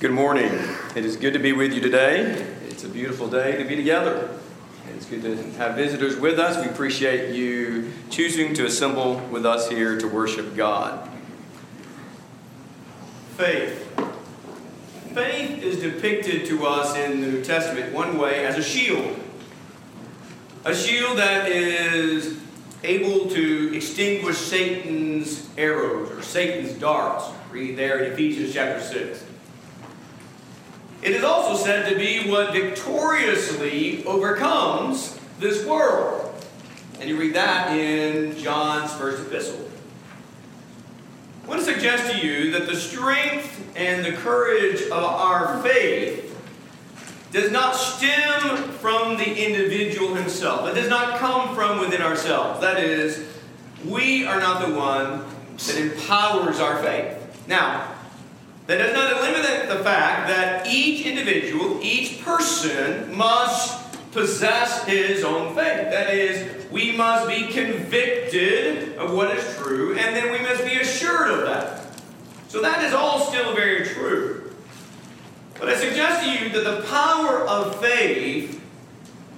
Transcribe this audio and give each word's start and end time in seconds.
Good 0.00 0.12
morning. 0.12 0.52
It 0.94 1.04
is 1.04 1.16
good 1.16 1.32
to 1.32 1.40
be 1.40 1.52
with 1.52 1.72
you 1.72 1.80
today. 1.80 2.46
It's 2.68 2.84
a 2.84 2.88
beautiful 2.88 3.26
day 3.26 3.56
to 3.56 3.64
be 3.64 3.74
together. 3.74 4.30
It's 4.94 5.06
good 5.06 5.22
to 5.22 5.34
have 5.54 5.74
visitors 5.74 6.14
with 6.14 6.38
us. 6.38 6.56
We 6.64 6.70
appreciate 6.70 7.34
you 7.34 7.90
choosing 8.08 8.54
to 8.54 8.66
assemble 8.66 9.16
with 9.32 9.44
us 9.44 9.68
here 9.68 9.98
to 9.98 10.06
worship 10.06 10.54
God. 10.54 11.10
Faith. 13.36 13.90
Faith 15.14 15.64
is 15.64 15.80
depicted 15.80 16.46
to 16.46 16.64
us 16.64 16.96
in 16.96 17.20
the 17.20 17.26
New 17.26 17.42
Testament 17.42 17.92
one 17.92 18.18
way 18.18 18.46
as 18.46 18.56
a 18.56 18.62
shield. 18.62 19.18
A 20.64 20.76
shield 20.76 21.18
that 21.18 21.50
is 21.50 22.38
able 22.84 23.28
to 23.30 23.76
extinguish 23.76 24.36
Satan's 24.36 25.48
arrows 25.58 26.12
or 26.12 26.22
Satan's 26.22 26.74
darts. 26.74 27.24
Read 27.50 27.76
there 27.76 28.04
in 28.04 28.12
Ephesians 28.12 28.54
chapter 28.54 28.80
6. 28.80 29.24
It 31.02 31.12
is 31.12 31.22
also 31.22 31.62
said 31.62 31.88
to 31.90 31.96
be 31.96 32.28
what 32.28 32.52
victoriously 32.52 34.04
overcomes 34.04 35.18
this 35.38 35.64
world. 35.64 36.34
And 37.00 37.08
you 37.08 37.16
read 37.16 37.34
that 37.34 37.76
in 37.76 38.36
John's 38.36 38.92
first 38.94 39.22
epistle. 39.26 39.68
I 41.44 41.48
want 41.48 41.64
to 41.64 41.72
suggest 41.72 42.10
to 42.12 42.26
you 42.26 42.50
that 42.52 42.66
the 42.66 42.76
strength 42.76 43.72
and 43.76 44.04
the 44.04 44.12
courage 44.12 44.82
of 44.82 45.04
our 45.04 45.62
faith 45.62 46.24
does 47.30 47.52
not 47.52 47.76
stem 47.76 48.56
from 48.72 49.16
the 49.16 49.46
individual 49.46 50.14
himself. 50.14 50.68
It 50.68 50.74
does 50.74 50.88
not 50.88 51.18
come 51.18 51.54
from 51.54 51.78
within 51.78 52.02
ourselves. 52.02 52.60
That 52.60 52.82
is, 52.82 53.26
we 53.84 54.26
are 54.26 54.40
not 54.40 54.66
the 54.66 54.74
one 54.74 55.24
that 55.58 55.76
empowers 55.76 56.58
our 56.58 56.82
faith. 56.82 57.46
Now, 57.46 57.94
that 58.68 58.76
does 58.76 58.94
not 58.94 59.10
eliminate 59.16 59.66
the 59.66 59.82
fact 59.82 60.28
that 60.28 60.66
each 60.66 61.06
individual, 61.06 61.80
each 61.82 62.22
person 62.22 63.16
must 63.16 63.82
possess 64.12 64.84
his 64.84 65.24
own 65.24 65.54
faith. 65.54 65.90
That 65.90 66.12
is, 66.12 66.70
we 66.70 66.94
must 66.94 67.26
be 67.26 67.46
convicted 67.46 68.94
of 68.98 69.14
what 69.14 69.34
is 69.34 69.56
true, 69.56 69.96
and 69.96 70.14
then 70.14 70.30
we 70.30 70.40
must 70.40 70.66
be 70.66 70.74
assured 70.74 71.30
of 71.30 71.46
that. 71.46 71.80
So 72.48 72.60
that 72.60 72.84
is 72.84 72.92
all 72.92 73.20
still 73.20 73.54
very 73.54 73.86
true. 73.86 74.52
But 75.58 75.70
I 75.70 75.76
suggest 75.76 76.22
to 76.24 76.30
you 76.30 76.50
that 76.50 76.64
the 76.64 76.86
power 76.88 77.48
of 77.48 77.80
faith, 77.80 78.62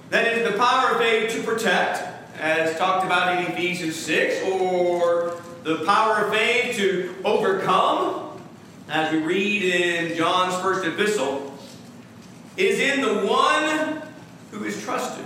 that 0.09 0.27
is 0.27 0.51
the 0.51 0.57
power 0.57 0.91
of 0.91 0.97
faith 0.97 1.31
to 1.35 1.43
protect, 1.43 2.03
as 2.37 2.77
talked 2.77 3.05
about 3.05 3.37
in 3.37 3.49
Ephesians 3.53 3.95
6, 3.95 4.43
or 4.43 5.41
the 5.63 5.85
power 5.85 6.25
of 6.25 6.33
faith 6.33 6.75
to 6.75 7.15
overcome, 7.23 8.20
as 8.91 9.13
we 9.13 9.19
read 9.19 9.63
in 9.63 10.17
John's 10.17 10.61
first 10.61 10.85
epistle, 10.85 11.57
is 12.57 12.77
in 12.77 12.99
the 13.01 13.25
one 13.25 14.01
who 14.51 14.65
is 14.65 14.83
trusted. 14.83 15.23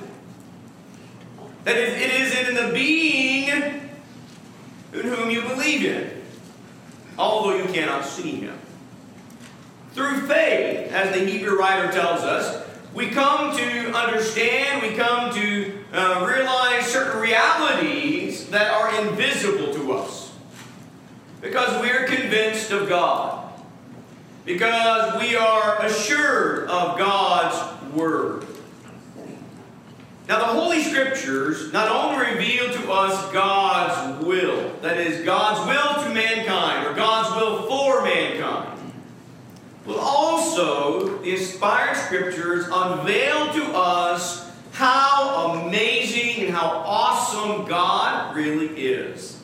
That 1.63 1.75
is, 1.75 1.99
it 1.99 2.11
is 2.21 2.47
in 2.47 2.55
the 2.55 2.71
being 2.71 3.49
in 4.93 5.01
whom 5.01 5.31
you 5.31 5.41
believe 5.41 5.83
in, 5.83 6.21
although 7.17 7.55
you 7.55 7.65
cannot 7.73 8.05
see 8.05 8.35
him. 8.35 8.55
Through 9.93 10.27
faith, 10.27 10.91
as 10.93 11.17
the 11.17 11.25
Hebrew 11.25 11.57
writer 11.57 11.91
tells 11.91 12.21
us, 12.21 12.63
we 12.93 13.07
come 13.07 13.57
to 13.57 13.91
understand, 13.93 14.83
we 14.83 14.95
come 14.95 15.33
to 15.33 15.79
uh, 15.91 16.25
realize 16.27 16.85
certain 16.85 17.19
realities 17.19 18.47
that 18.51 18.71
are 18.71 19.01
invisible 19.01 19.73
to 19.73 19.93
us. 19.93 20.33
Because 21.41 21.81
we 21.81 21.89
are 21.89 22.05
convinced 22.05 22.69
of 22.69 22.87
God 22.87 23.44
because 24.45 25.19
we 25.19 25.35
are 25.35 25.83
assured 25.83 26.69
of 26.69 26.97
God's 26.97 27.93
Word. 27.93 28.45
Now, 30.27 30.39
the 30.39 30.45
Holy 30.45 30.81
Scriptures 30.83 31.71
not 31.73 31.89
only 31.89 32.33
reveal 32.33 32.71
to 32.71 32.91
us 32.91 33.31
God's 33.31 34.25
will, 34.25 34.71
that 34.81 34.97
is, 34.97 35.23
God's 35.25 35.67
will 35.67 36.03
to 36.03 36.13
mankind, 36.13 36.87
or 36.87 36.93
God's 36.93 37.35
will 37.35 37.63
for 37.67 38.03
mankind, 38.03 38.93
but 39.85 39.97
also 39.97 41.19
the 41.19 41.33
inspired 41.33 41.95
Scriptures 41.95 42.65
unveil 42.71 43.53
to 43.53 43.65
us 43.73 44.51
how 44.71 45.61
amazing 45.63 46.45
and 46.45 46.55
how 46.55 46.67
awesome 46.85 47.65
God 47.65 48.35
really 48.35 48.67
is. 48.67 49.41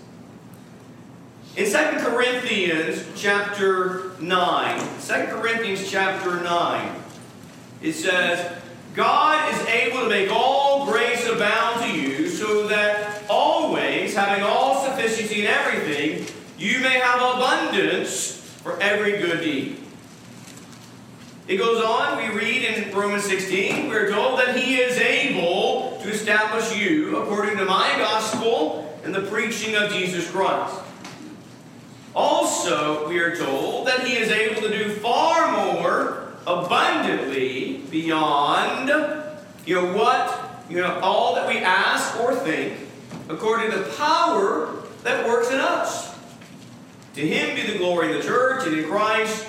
In 1.56 1.66
2 1.66 1.72
Corinthians 2.06 3.06
chapter 3.16 4.11
9, 4.22 4.80
2 5.00 5.14
Corinthians 5.28 5.90
chapter 5.90 6.42
9, 6.42 6.96
it 7.82 7.94
says, 7.94 8.62
God 8.94 9.54
is 9.54 9.66
able 9.68 10.02
to 10.02 10.10
make 10.10 10.30
all 10.32 10.86
grace 10.86 11.28
abound 11.28 11.82
to 11.82 11.92
you, 11.92 12.28
so 12.28 12.68
that 12.68 13.24
always, 13.30 14.14
having 14.14 14.44
all 14.44 14.84
sufficiency 14.86 15.42
in 15.42 15.48
everything, 15.48 16.26
you 16.58 16.80
may 16.82 17.00
have 17.00 17.16
abundance 17.16 18.34
for 18.62 18.80
every 18.82 19.14
good 19.14 19.42
deed. 19.42 19.78
It 21.48 21.58
goes 21.58 21.84
on, 21.84 22.18
we 22.18 22.38
read 22.38 22.64
in 22.64 22.96
Romans 22.96 23.24
16, 23.24 23.90
we're 23.90 24.12
told 24.12 24.40
that 24.40 24.56
He 24.56 24.76
is 24.76 24.98
able 24.98 26.00
to 26.02 26.10
establish 26.10 26.78
you 26.78 27.18
according 27.18 27.58
to 27.58 27.66
my 27.66 27.94
gospel 27.98 28.98
and 29.04 29.16
the 29.16 29.24
preaching 29.24 29.76
of 29.76 29.92
Jesus 29.92 30.30
Christ. 30.30 30.76
Also, 32.14 33.08
we 33.08 33.20
are 33.20 33.36
told 33.36 33.88
that 33.88 34.06
he 34.06 34.18
is 34.18 34.30
able 34.30 34.62
to 34.62 34.70
do 34.70 34.90
far 34.96 35.52
more 35.66 36.34
abundantly 36.46 37.84
beyond 37.92 38.90
you 39.66 39.76
know 39.76 39.94
what 39.96 40.66
you 40.70 40.78
know 40.78 41.00
all 41.02 41.36
that 41.36 41.48
we 41.48 41.58
ask 41.60 42.20
or 42.20 42.36
think 42.36 42.78
according 43.30 43.72
to 43.72 43.78
the 43.78 43.90
power 43.92 44.84
that 45.04 45.26
works 45.26 45.52
in 45.52 45.60
us. 45.60 46.12
To 47.16 47.22
him 47.22 47.56
be 47.56 47.72
the 47.72 47.78
glory 47.78 48.12
in 48.12 48.18
the 48.18 48.24
church 48.24 48.66
and 48.68 48.78
in 48.78 48.86
Christ 48.86 49.48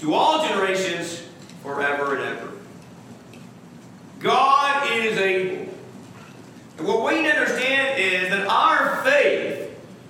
to 0.00 0.14
all 0.14 0.46
generations 0.46 1.22
forever 1.62 2.16
and 2.16 2.38
ever. 2.38 2.52
God 4.18 4.90
is 4.90 5.18
able. 5.18 5.72
And 6.78 6.86
what 6.86 7.04
we 7.04 7.20
need 7.20 7.28
to 7.28 7.36
understand 7.36 8.00
is 8.00 8.30
that 8.30 8.46
our 8.46 9.04
faith 9.04 9.62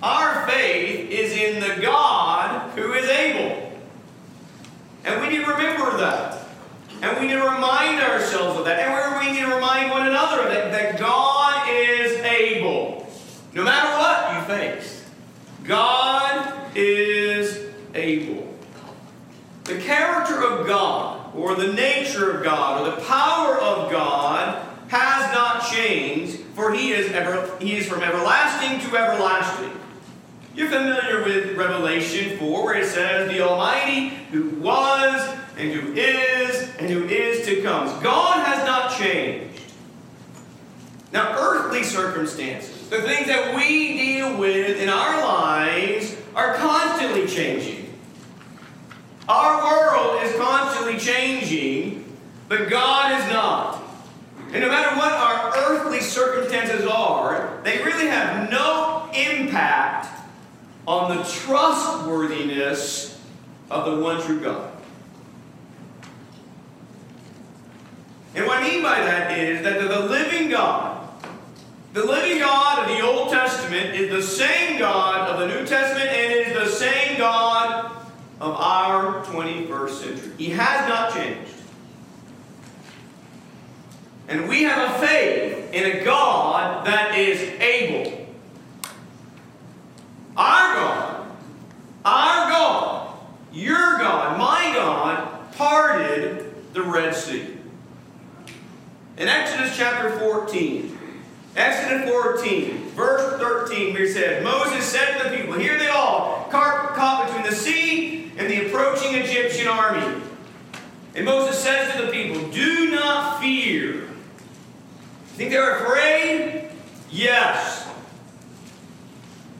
our 0.03 0.45
faith 0.45 1.09
is 1.09 1.31
in 1.31 1.61
the 1.61 1.81
God 1.81 2.71
who 2.71 2.91
is 2.91 3.07
able. 3.07 3.71
And 5.05 5.21
we 5.21 5.29
remember 5.93 6.17
that. 6.17 6.39
And 7.01 7.19
we 7.19 7.27
need 7.27 7.33
to 7.33 7.43
remind 7.43 8.01
ourselves 8.01 8.59
of 8.59 8.65
that. 8.65 8.79
And 8.79 9.19
we 9.19 9.33
need 9.33 9.39
to 9.45 9.53
remind 9.53 9.91
one 9.91 10.07
another 10.07 10.41
of 10.41 10.53
that, 10.53 10.71
that 10.71 10.99
God 10.99 11.67
is 11.69 12.13
able. 12.21 13.07
No 13.53 13.63
matter 13.63 13.97
what 13.97 14.35
you 14.35 14.55
face, 14.55 15.05
God 15.63 16.75
is 16.75 17.65
able. 17.93 18.47
The 19.65 19.77
character 19.79 20.43
of 20.43 20.67
God, 20.67 21.35
or 21.35 21.55
the 21.55 21.71
nature 21.71 22.31
of 22.31 22.43
God, 22.43 22.81
or 22.81 22.95
the 22.95 23.05
power 23.05 23.57
of 23.59 23.91
God 23.91 24.65
has 24.89 25.33
not 25.33 25.71
changed, 25.71 26.39
for 26.55 26.73
he 26.73 26.91
is 26.91 27.11
ever 27.11 27.57
he 27.59 27.77
is 27.77 27.87
from 27.87 28.01
everlasting 28.01 28.79
to 28.89 28.97
everlasting. 28.97 29.71
You're 30.55 30.69
familiar 30.69 31.23
with 31.23 31.57
Revelation 31.57 32.37
4, 32.37 32.63
where 32.63 32.75
it 32.75 32.85
says, 32.85 33.31
The 33.31 33.41
Almighty 33.41 34.09
who 34.31 34.49
was, 34.59 35.35
and 35.57 35.71
who 35.71 35.93
is, 35.93 36.75
and 36.77 36.89
who 36.89 37.05
is 37.05 37.45
to 37.45 37.61
come. 37.61 38.01
God 38.01 38.45
has 38.45 38.65
not 38.65 38.97
changed. 38.97 39.61
Now, 41.11 41.37
earthly 41.37 41.83
circumstances, 41.83 42.89
the 42.89 43.01
things 43.01 43.27
that 43.27 43.55
we 43.55 43.97
deal 43.97 44.37
with 44.37 44.79
in 44.79 44.89
our 44.89 45.23
lives, 45.23 46.15
are 46.35 46.55
constantly 46.55 47.27
changing. 47.27 47.93
Our 49.29 49.63
world 49.63 50.23
is 50.23 50.35
constantly 50.35 50.97
changing, 50.97 52.17
but 52.49 52.69
God 52.69 53.21
is 53.21 53.31
not. 53.31 53.83
And 54.51 54.61
no 54.61 54.67
matter 54.67 54.95
what 54.97 55.11
our 55.11 55.55
earthly 55.55 55.99
circumstances 55.99 56.85
are, 56.85 57.59
they 57.63 57.83
really 57.83 58.07
have 58.07 58.49
no 58.49 59.09
impact 59.13 60.09
on 60.87 61.15
the 61.15 61.23
trustworthiness 61.23 63.19
of 63.69 63.85
the 63.85 64.03
one 64.03 64.21
true 64.21 64.41
God. 64.41 64.72
And 68.35 68.47
what 68.47 68.63
I 68.63 68.67
mean 68.67 68.81
by 68.81 68.99
that 68.99 69.37
is 69.37 69.63
that 69.63 69.79
the 69.79 69.99
living 69.99 70.49
God, 70.49 71.07
the 71.93 72.03
living 72.03 72.39
God 72.39 72.79
of 72.79 72.97
the 72.97 73.03
Old 73.03 73.29
Testament 73.29 73.95
is 73.95 74.09
the 74.09 74.21
same 74.21 74.79
God 74.79 75.29
of 75.29 75.39
the 75.39 75.47
New 75.47 75.65
Testament 75.65 76.09
and 76.09 76.33
is 76.33 76.53
the 76.53 76.69
same 76.75 77.17
God 77.17 77.91
of 78.39 78.55
our 78.55 79.23
21st 79.25 79.89
century. 79.89 80.31
He 80.37 80.49
has 80.49 80.89
not 80.89 81.13
changed. 81.13 81.51
And 84.27 84.49
we 84.49 84.63
have 84.63 84.95
a 84.95 85.05
faith 85.05 85.71
in 85.73 85.97
a 85.97 86.03
God 86.03 86.87
that 86.87 87.17
is 87.17 87.39
able 87.61 88.23
our 90.35 90.73
God, 90.73 91.27
our 92.03 92.49
God, 92.49 93.19
your 93.51 93.97
God, 93.99 94.39
my 94.39 94.73
God, 94.73 95.53
parted 95.53 96.73
the 96.73 96.81
Red 96.81 97.13
Sea. 97.13 97.57
In 99.17 99.27
Exodus 99.27 99.77
chapter 99.77 100.17
14, 100.17 100.97
Exodus 101.55 102.09
14, 102.09 102.77
verse 102.89 103.39
13, 103.39 103.93
we 103.93 104.11
said, 104.11 104.43
Moses 104.43 104.83
said 104.85 105.19
to 105.19 105.29
the 105.29 105.37
people, 105.37 105.53
Here 105.53 105.77
they 105.77 105.89
all, 105.89 106.47
caught 106.49 107.27
between 107.27 107.43
the 107.43 107.55
sea 107.55 108.31
and 108.37 108.49
the 108.49 108.67
approaching 108.67 109.13
Egyptian 109.15 109.67
army. 109.67 110.21
And 111.15 111.25
Moses 111.25 111.59
says 111.59 111.95
to 111.95 112.07
the 112.07 112.11
people, 112.11 112.49
Do 112.49 112.89
not 112.89 113.39
fear. 113.39 114.09
Think 115.33 115.51
they're 115.51 115.77
afraid? 115.83 116.69
Yes. 117.11 117.87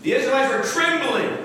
The 0.01 0.13
Israelites 0.13 0.51
were 0.51 0.81
trembling. 0.81 1.37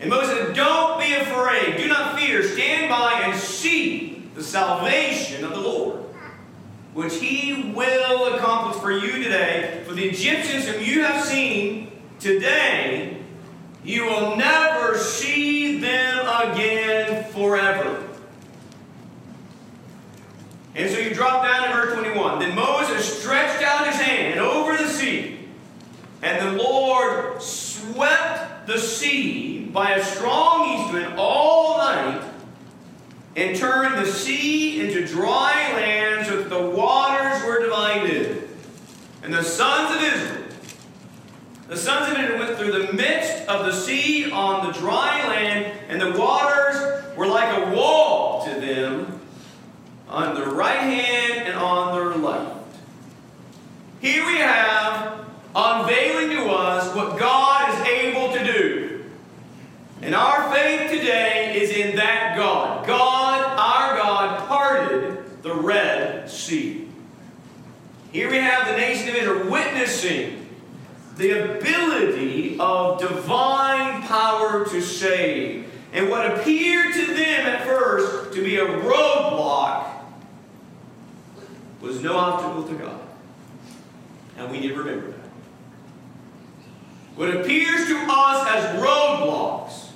And 0.00 0.10
Moses 0.10 0.36
said, 0.36 0.56
Don't 0.56 1.00
be 1.00 1.14
afraid. 1.14 1.76
Do 1.76 1.86
not 1.86 2.18
fear. 2.18 2.42
Stand 2.42 2.90
by 2.90 3.22
and 3.24 3.38
see 3.38 4.28
the 4.34 4.42
salvation 4.42 5.44
of 5.44 5.52
the 5.52 5.60
Lord, 5.60 6.00
which 6.94 7.16
he 7.16 7.72
will 7.74 8.34
accomplish 8.34 8.80
for 8.80 8.92
you 8.92 9.22
today. 9.22 9.82
For 9.86 9.94
the 9.94 10.04
Egyptians 10.04 10.66
whom 10.66 10.82
you 10.82 11.04
have 11.04 11.24
seen 11.24 11.92
today, 12.18 13.22
you 13.84 14.04
will 14.04 14.36
never 14.36 14.96
see 14.98 15.78
them 15.78 16.26
again 16.50 17.30
forever. 17.32 18.04
And 20.74 20.90
so 20.90 20.98
you 20.98 21.12
drop 21.12 21.42
down 21.42 21.68
to 21.68 21.74
verse 21.74 21.92
21. 21.94 22.38
Then 22.38 22.54
Moses 22.54 23.20
stretched 23.20 23.62
out 23.64 23.86
his 23.86 23.96
hand 23.96 24.38
over 24.38 24.76
the 24.76 24.88
sea, 24.88 25.38
and 26.22 26.58
the 26.58 26.62
Lord 26.62 27.42
swept 27.42 28.66
the 28.66 28.78
sea 28.78 29.64
by 29.72 29.92
a 29.92 30.04
strong 30.04 30.68
east 30.68 30.92
wind 30.92 31.14
all 31.16 31.78
night, 31.78 32.22
and 33.34 33.56
turned 33.56 33.98
the 33.98 34.10
sea 34.10 34.80
into 34.80 35.06
dry 35.06 35.72
land 35.72 36.26
so 36.26 36.36
that 36.36 36.50
the 36.50 36.70
waters 36.70 37.42
were 37.44 37.60
divided. 37.62 38.48
And 39.28 39.36
the 39.36 39.44
sons 39.44 39.94
of 39.94 40.02
Israel, 40.02 40.44
the 41.68 41.76
sons 41.76 42.10
of 42.10 42.18
Israel 42.18 42.38
went 42.38 42.56
through 42.56 42.72
the 42.72 42.94
midst 42.94 43.46
of 43.46 43.66
the 43.66 43.74
sea 43.74 44.30
on 44.30 44.66
the 44.66 44.72
dry 44.72 45.28
land, 45.28 45.78
and 45.90 46.00
the 46.00 46.18
waters 46.18 47.14
were 47.14 47.26
like 47.26 47.54
a 47.58 47.76
wall 47.76 48.46
to 48.46 48.58
them 48.58 49.20
on 50.08 50.34
their 50.34 50.48
right 50.48 50.80
hand 50.80 51.46
and 51.46 51.58
on 51.58 51.94
their 51.94 52.16
left. 52.16 52.74
Here 54.00 54.24
we 54.24 54.38
have 54.38 55.26
unveiling 55.54 56.30
to 56.30 56.46
us 56.46 56.96
what 56.96 57.18
God 57.18 57.68
is 57.74 57.86
able 57.86 58.32
to 58.32 58.50
do. 58.50 59.04
And 60.00 60.14
our 60.14 60.50
faith 60.54 60.90
today 60.90 61.60
is 61.60 61.68
in 61.68 61.96
that 61.96 62.34
God. 62.34 62.86
God, 62.86 63.44
our 63.58 63.94
God, 63.98 64.48
parted 64.48 65.42
the 65.42 65.54
Red 65.54 66.30
Sea. 66.30 66.88
Here 68.12 68.30
we 68.30 68.38
have 68.38 68.66
the 68.66 68.72
nation 68.72 69.10
of 69.10 69.14
Israel 69.16 69.50
witnessing 69.50 70.48
the 71.18 71.56
ability 71.56 72.56
of 72.60 73.00
divine 73.00 74.02
power 74.02 74.64
to 74.64 74.80
save. 74.80 75.66
And 75.92 76.08
what 76.08 76.38
appeared 76.38 76.94
to 76.94 77.06
them 77.06 77.46
at 77.46 77.66
first 77.66 78.32
to 78.34 78.42
be 78.42 78.56
a 78.56 78.64
roadblock 78.64 80.04
was 81.80 82.00
no 82.02 82.16
obstacle 82.16 82.62
to 82.64 82.74
God. 82.74 83.00
And 84.36 84.50
we 84.50 84.60
need 84.60 84.68
to 84.68 84.76
remember 84.76 85.10
that. 85.10 85.18
What 87.16 87.36
appears 87.36 87.88
to 87.88 88.06
us 88.08 88.46
as 88.54 88.80
roadblocks 88.80 89.90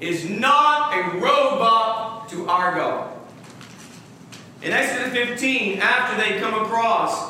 is 0.00 0.30
not 0.30 0.94
a 0.94 1.02
roadblock 1.20 2.30
to 2.30 2.48
our 2.48 2.74
God. 2.74 3.12
In 4.62 4.72
Exodus 4.72 5.12
15, 5.12 5.80
after 5.80 6.16
they 6.16 6.38
come 6.38 6.54
across, 6.54 7.29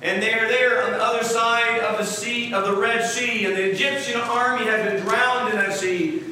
and 0.00 0.22
they 0.22 0.32
are 0.32 0.46
there 0.48 0.84
on 0.84 0.92
the 0.92 1.02
other 1.02 1.24
side 1.24 1.80
of 1.80 1.98
the 1.98 2.04
sea 2.04 2.52
of 2.52 2.64
the 2.64 2.76
Red 2.76 3.04
Sea, 3.04 3.46
and 3.46 3.56
the 3.56 3.70
Egyptian 3.70 4.20
army 4.20 4.64
has 4.66 4.92
been 4.92 5.02
drowned 5.04 5.50
in 5.52 5.56
that 5.56 5.72
sea, 5.72 6.22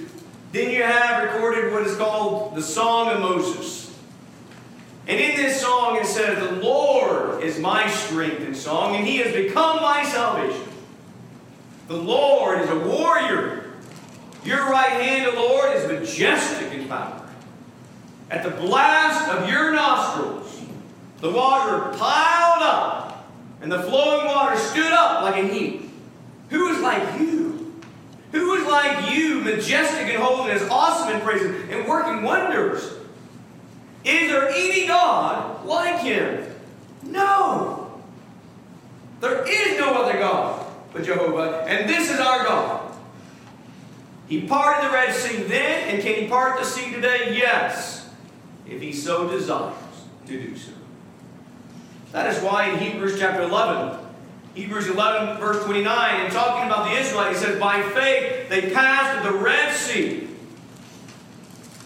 then 0.52 0.70
you 0.70 0.82
have 0.82 1.24
recorded 1.24 1.72
what 1.72 1.86
is 1.86 1.96
called 1.96 2.54
the 2.54 2.62
Song 2.62 3.08
of 3.08 3.20
Moses. 3.20 3.86
And 5.08 5.20
in 5.20 5.36
this 5.36 5.60
song 5.60 5.96
it 5.96 6.06
says, 6.06 6.38
The 6.38 6.56
Lord 6.56 7.42
is 7.42 7.58
my 7.58 7.88
strength 7.88 8.40
and 8.40 8.56
song, 8.56 8.96
and 8.96 9.06
he 9.06 9.18
has 9.18 9.32
become 9.32 9.82
my 9.82 10.04
salvation. 10.04 10.69
The 11.88 11.96
Lord 11.96 12.60
is 12.62 12.70
a 12.70 12.78
warrior. 12.78 13.72
Your 14.44 14.69
right 14.70 15.00
hand, 15.00 15.26
O 15.26 15.48
Lord, 15.48 15.76
is 15.76 15.86
majestic 15.86 16.72
in 16.72 16.88
power. 16.88 17.22
At 18.30 18.42
the 18.42 18.50
blast 18.50 19.28
of 19.28 19.48
your 19.48 19.72
nostrils, 19.72 20.60
the 21.20 21.30
water 21.30 21.96
piled 21.96 22.62
up, 22.62 23.15
and 23.61 23.70
the 23.70 23.82
flowing 23.82 24.26
water 24.26 24.56
stood 24.56 24.93
up 24.93 25.23
like 25.23 25.43
a 25.43 25.47
heap. 25.47 25.91
Who 26.50 26.69
is 26.69 26.81
like 26.81 27.19
you? 27.19 27.81
Who 28.32 28.55
is 28.55 28.67
like 28.67 29.14
you, 29.14 29.41
majestic 29.41 30.08
in 30.08 30.20
holiness, 30.20 30.69
awesome 30.70 31.14
in 31.14 31.20
praises, 31.23 31.70
and 31.70 31.88
working 31.88 32.23
wonders? 32.23 32.82
Is 34.05 34.31
there 34.31 34.49
any 34.50 34.87
God 34.87 35.64
like 35.64 36.00
him? 36.00 36.44
No. 37.03 38.00
There 39.20 39.44
is 39.49 39.79
no 39.79 39.94
other 39.94 40.19
God 40.19 40.67
but 40.93 41.05
Jehovah, 41.05 41.64
and 41.67 41.88
this 41.88 42.11
is 42.11 42.20
our 42.20 42.44
God. 42.44 42.94
He 44.29 44.47
parted 44.47 44.88
the 44.88 44.93
Red 44.93 45.14
Sea 45.14 45.43
then, 45.43 45.94
and 45.94 46.03
can 46.03 46.14
he 46.14 46.26
part 46.26 46.58
the 46.58 46.64
sea 46.64 46.93
today? 46.93 47.37
Yes, 47.37 48.08
if 48.67 48.81
he 48.81 48.93
so 48.93 49.29
desires 49.29 49.75
to 50.26 50.41
do 50.41 50.56
so. 50.56 50.73
That 52.16 52.34
is 52.34 52.42
why 52.42 52.70
in 52.70 52.78
Hebrews 52.78 53.18
chapter 53.18 53.42
11, 53.42 53.98
Hebrews 54.54 54.88
11, 54.88 55.36
verse 55.36 55.62
29, 55.66 56.24
in 56.24 56.30
talking 56.30 56.66
about 56.66 56.88
the 56.88 56.96
Israelites, 56.98 57.40
he 57.40 57.44
says, 57.44 57.60
By 57.60 57.82
faith 57.90 58.48
they 58.48 58.70
passed 58.70 59.22
the 59.22 59.32
Red 59.32 59.74
Sea 59.74 60.26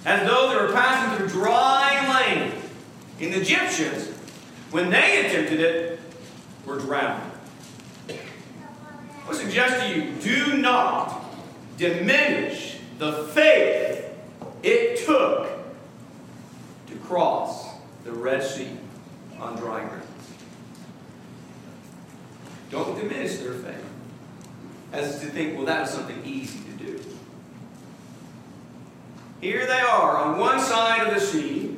as 0.07 0.29
though 0.29 0.51
they 0.51 0.55
were 0.55 0.73
passing 0.73 1.19
through 1.19 1.31
dry 1.31 2.07
land. 2.07 2.63
And 3.19 3.33
the 3.33 3.41
Egyptians, 3.41 4.07
when 4.71 4.89
they 4.89 5.27
attempted 5.27 5.59
it, 5.59 6.01
were 6.65 6.79
drowned. 6.79 7.33
I 8.09 9.35
suggest 9.35 9.81
to 9.81 9.93
you 9.93 10.13
do 10.21 10.59
not 10.59 11.25
diminish 11.77 12.79
the 12.99 13.25
faith 13.35 14.15
it 14.63 15.05
took 15.05 15.49
to 16.87 16.95
cross 16.99 17.75
the 18.05 18.13
Red 18.13 18.45
Sea 18.45 18.71
on 19.41 19.57
dry 19.57 19.81
ground. 19.81 20.05
Don't 22.71 22.97
diminish 22.97 23.39
their 23.39 23.55
faith 23.55 23.85
as 24.93 25.21
to 25.21 25.27
think, 25.27 25.57
well, 25.57 25.67
that 25.67 25.83
was 25.83 25.91
something 25.91 26.23
easy 26.25 26.61
to 26.61 26.85
do. 26.85 27.01
Here 29.41 29.67
they 29.67 29.81
are 29.81 30.17
on 30.19 30.39
one 30.39 30.61
side 30.61 31.07
of 31.07 31.15
the 31.15 31.21
sea. 31.21 31.77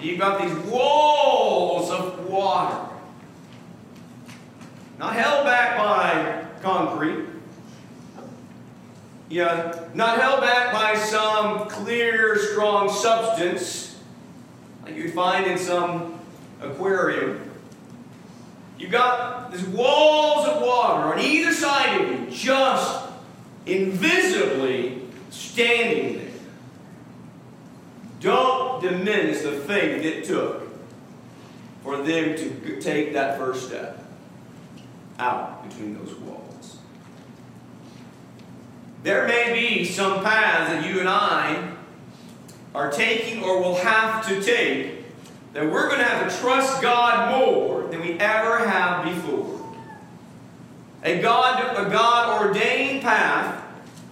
You've 0.00 0.18
got 0.18 0.42
these 0.42 0.56
walls 0.70 1.90
of 1.90 2.28
water. 2.28 2.90
Not 4.98 5.14
held 5.14 5.44
back 5.44 5.76
by 5.76 6.44
concrete. 6.62 7.26
Yeah, 9.28 9.86
not 9.94 10.20
held 10.20 10.40
back 10.40 10.72
by 10.72 10.96
some 10.96 11.68
clear, 11.68 12.38
strong 12.38 12.88
substance 12.88 13.98
like 14.84 14.94
you'd 14.94 15.14
find 15.14 15.46
in 15.46 15.58
some 15.58 16.20
aquarium. 16.60 17.45
You've 18.78 18.90
got 18.90 19.52
these 19.52 19.64
walls 19.64 20.46
of 20.46 20.62
water 20.62 21.14
on 21.14 21.20
either 21.20 21.52
side 21.52 22.00
of 22.00 22.10
you, 22.10 22.30
just 22.30 23.06
invisibly 23.64 25.02
standing 25.30 26.18
there. 26.18 26.26
Don't 28.20 28.82
diminish 28.82 29.42
the 29.42 29.52
faith 29.52 30.04
it 30.04 30.24
took 30.24 30.66
for 31.82 31.98
them 31.98 32.36
to 32.36 32.80
take 32.80 33.12
that 33.14 33.38
first 33.38 33.68
step 33.68 34.04
out 35.18 35.68
between 35.68 35.96
those 35.96 36.14
walls. 36.16 36.78
There 39.02 39.26
may 39.26 39.52
be 39.52 39.84
some 39.84 40.22
paths 40.22 40.72
that 40.72 40.86
you 40.86 41.00
and 41.00 41.08
I 41.08 41.72
are 42.74 42.90
taking 42.90 43.42
or 43.42 43.60
will 43.60 43.76
have 43.76 44.26
to 44.26 44.42
take 44.42 45.04
that 45.52 45.70
we're 45.70 45.88
going 45.88 46.00
to 46.00 46.04
have 46.04 46.30
to 46.30 46.38
trust 46.40 46.82
God 46.82 47.38
more 47.38 47.75
than 47.90 48.00
we 48.00 48.12
ever 48.18 48.58
have 48.68 49.04
before. 49.04 49.74
A 51.02 51.20
God, 51.20 51.86
a 51.86 51.90
God 51.90 52.42
ordained 52.42 53.02
path 53.02 53.62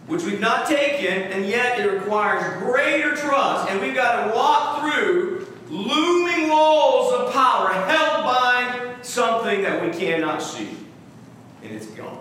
which 0.06 0.22
we've 0.24 0.40
not 0.40 0.66
taken, 0.66 1.22
and 1.32 1.46
yet 1.46 1.80
it 1.80 1.90
requires 1.90 2.62
greater 2.62 3.16
trust, 3.16 3.70
and 3.70 3.80
we've 3.80 3.94
got 3.94 4.26
to 4.26 4.36
walk 4.36 4.80
through 4.80 5.46
looming 5.70 6.50
walls 6.50 7.12
of 7.12 7.32
power 7.32 7.72
held 7.72 8.24
by 8.24 8.96
something 9.00 9.62
that 9.62 9.82
we 9.82 9.98
cannot 9.98 10.42
see, 10.42 10.76
and 11.62 11.72
it's 11.72 11.86
God. 11.86 12.20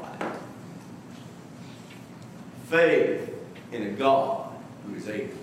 Faith 2.70 3.30
in 3.72 3.84
a 3.84 3.90
God 3.92 4.54
who 4.88 4.96
is 4.96 5.10
able. 5.10 5.38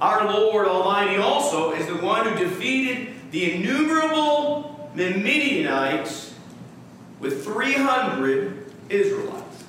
our 0.00 0.32
Lord 0.32 0.66
Almighty 0.66 1.16
also 1.16 1.72
is 1.72 1.86
the 1.86 1.96
one 1.96 2.26
who 2.26 2.38
defeated 2.38 3.15
the 3.30 3.52
innumerable 3.54 4.90
Midianites 4.94 6.34
with 7.20 7.44
300 7.44 8.72
Israelites. 8.88 9.64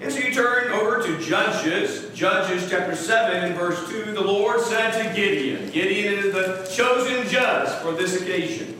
And 0.00 0.12
so 0.12 0.18
you 0.18 0.32
turn 0.34 0.72
over 0.72 1.02
to 1.02 1.18
Judges, 1.20 2.14
Judges 2.14 2.68
chapter 2.68 2.94
7 2.94 3.44
and 3.44 3.54
verse 3.54 3.88
2. 3.88 4.12
The 4.12 4.20
Lord 4.20 4.60
said 4.60 4.90
to 4.90 5.14
Gideon, 5.14 5.70
Gideon 5.70 6.14
is 6.14 6.34
the 6.34 6.70
chosen 6.74 7.26
judge 7.28 7.70
for 7.80 7.92
this 7.92 8.20
occasion. 8.20 8.76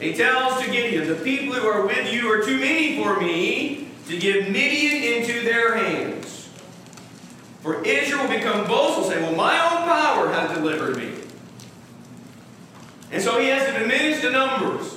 He 0.00 0.14
tells 0.14 0.60
to 0.62 0.70
Gideon, 0.70 1.08
The 1.08 1.22
people 1.22 1.54
who 1.54 1.66
are 1.68 1.86
with 1.86 2.12
you 2.12 2.32
are 2.32 2.42
too 2.42 2.58
many 2.58 3.02
for 3.02 3.20
me 3.20 3.90
to 4.08 4.18
give 4.18 4.48
Midian 4.48 5.22
into 5.22 5.44
their 5.44 5.76
hands. 5.76 6.48
For 7.60 7.84
Israel 7.84 8.26
will 8.26 8.36
become 8.36 8.66
boastful, 8.66 9.04
saying, 9.04 9.22
Well, 9.22 9.36
my 9.36 9.52
own 9.60 9.86
power 9.86 10.32
has 10.32 10.56
delivered 10.56 10.96
me. 10.96 11.09
And 13.12 13.22
so 13.22 13.40
he 13.40 13.48
has 13.48 13.66
to 13.66 13.78
diminish 13.78 14.22
the 14.22 14.30
numbers. 14.30 14.96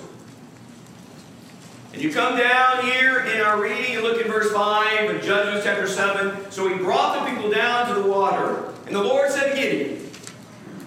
And 1.93 2.01
you 2.01 2.12
come 2.12 2.38
down 2.38 2.86
here 2.86 3.20
in 3.20 3.41
our 3.41 3.62
reading, 3.62 3.91
you 3.91 4.01
look 4.01 4.20
at 4.20 4.27
verse 4.27 4.51
5 4.51 5.15
of 5.15 5.22
Judges 5.22 5.63
chapter 5.63 5.88
7. 5.88 6.51
So 6.51 6.67
he 6.67 6.75
brought 6.75 7.20
the 7.24 7.32
people 7.32 7.51
down 7.51 7.88
to 7.88 8.01
the 8.01 8.08
water, 8.08 8.74
and 8.88 8.96
the 8.96 9.03
Lord 9.03 9.29
said 9.32 9.51
to 9.51 9.55
Gideon, 9.55 10.10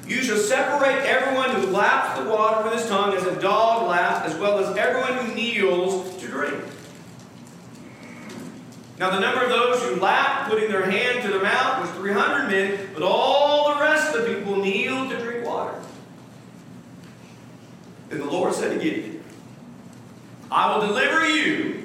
You 0.06 0.22
shall 0.22 0.36
separate 0.36 1.04
everyone 1.04 1.50
who 1.50 1.68
laps 1.68 2.18
the 2.18 2.28
water 2.28 2.64
with 2.64 2.80
his 2.80 2.88
tongue 2.88 3.14
as 3.14 3.24
a 3.24 3.40
dog 3.40 3.88
laps, 3.88 4.32
as 4.32 4.38
well 4.38 4.58
as 4.58 4.76
everyone 4.76 5.24
who 5.24 5.34
kneels 5.34 6.16
to 6.16 6.26
drink. 6.26 6.62
Now 8.98 9.10
the 9.10 9.20
number 9.20 9.44
of 9.44 9.50
those 9.50 9.82
who 9.84 10.00
lapped, 10.00 10.50
putting 10.50 10.70
their 10.70 10.90
hand 10.90 11.22
to 11.22 11.28
their 11.28 11.42
mouth, 11.42 11.82
was 11.82 11.90
300 12.00 12.48
men, 12.48 12.88
but 12.94 13.02
all 13.02 13.74
the 13.74 13.80
rest 13.80 14.14
of 14.14 14.24
the 14.24 14.34
people 14.34 14.56
kneeled 14.56 15.10
to 15.10 15.18
drink. 15.18 15.25
And 18.16 18.26
the 18.26 18.32
Lord 18.32 18.54
said 18.54 18.72
to 18.72 18.82
Gideon, 18.82 19.22
I 20.50 20.74
will 20.74 20.86
deliver 20.86 21.28
you 21.28 21.84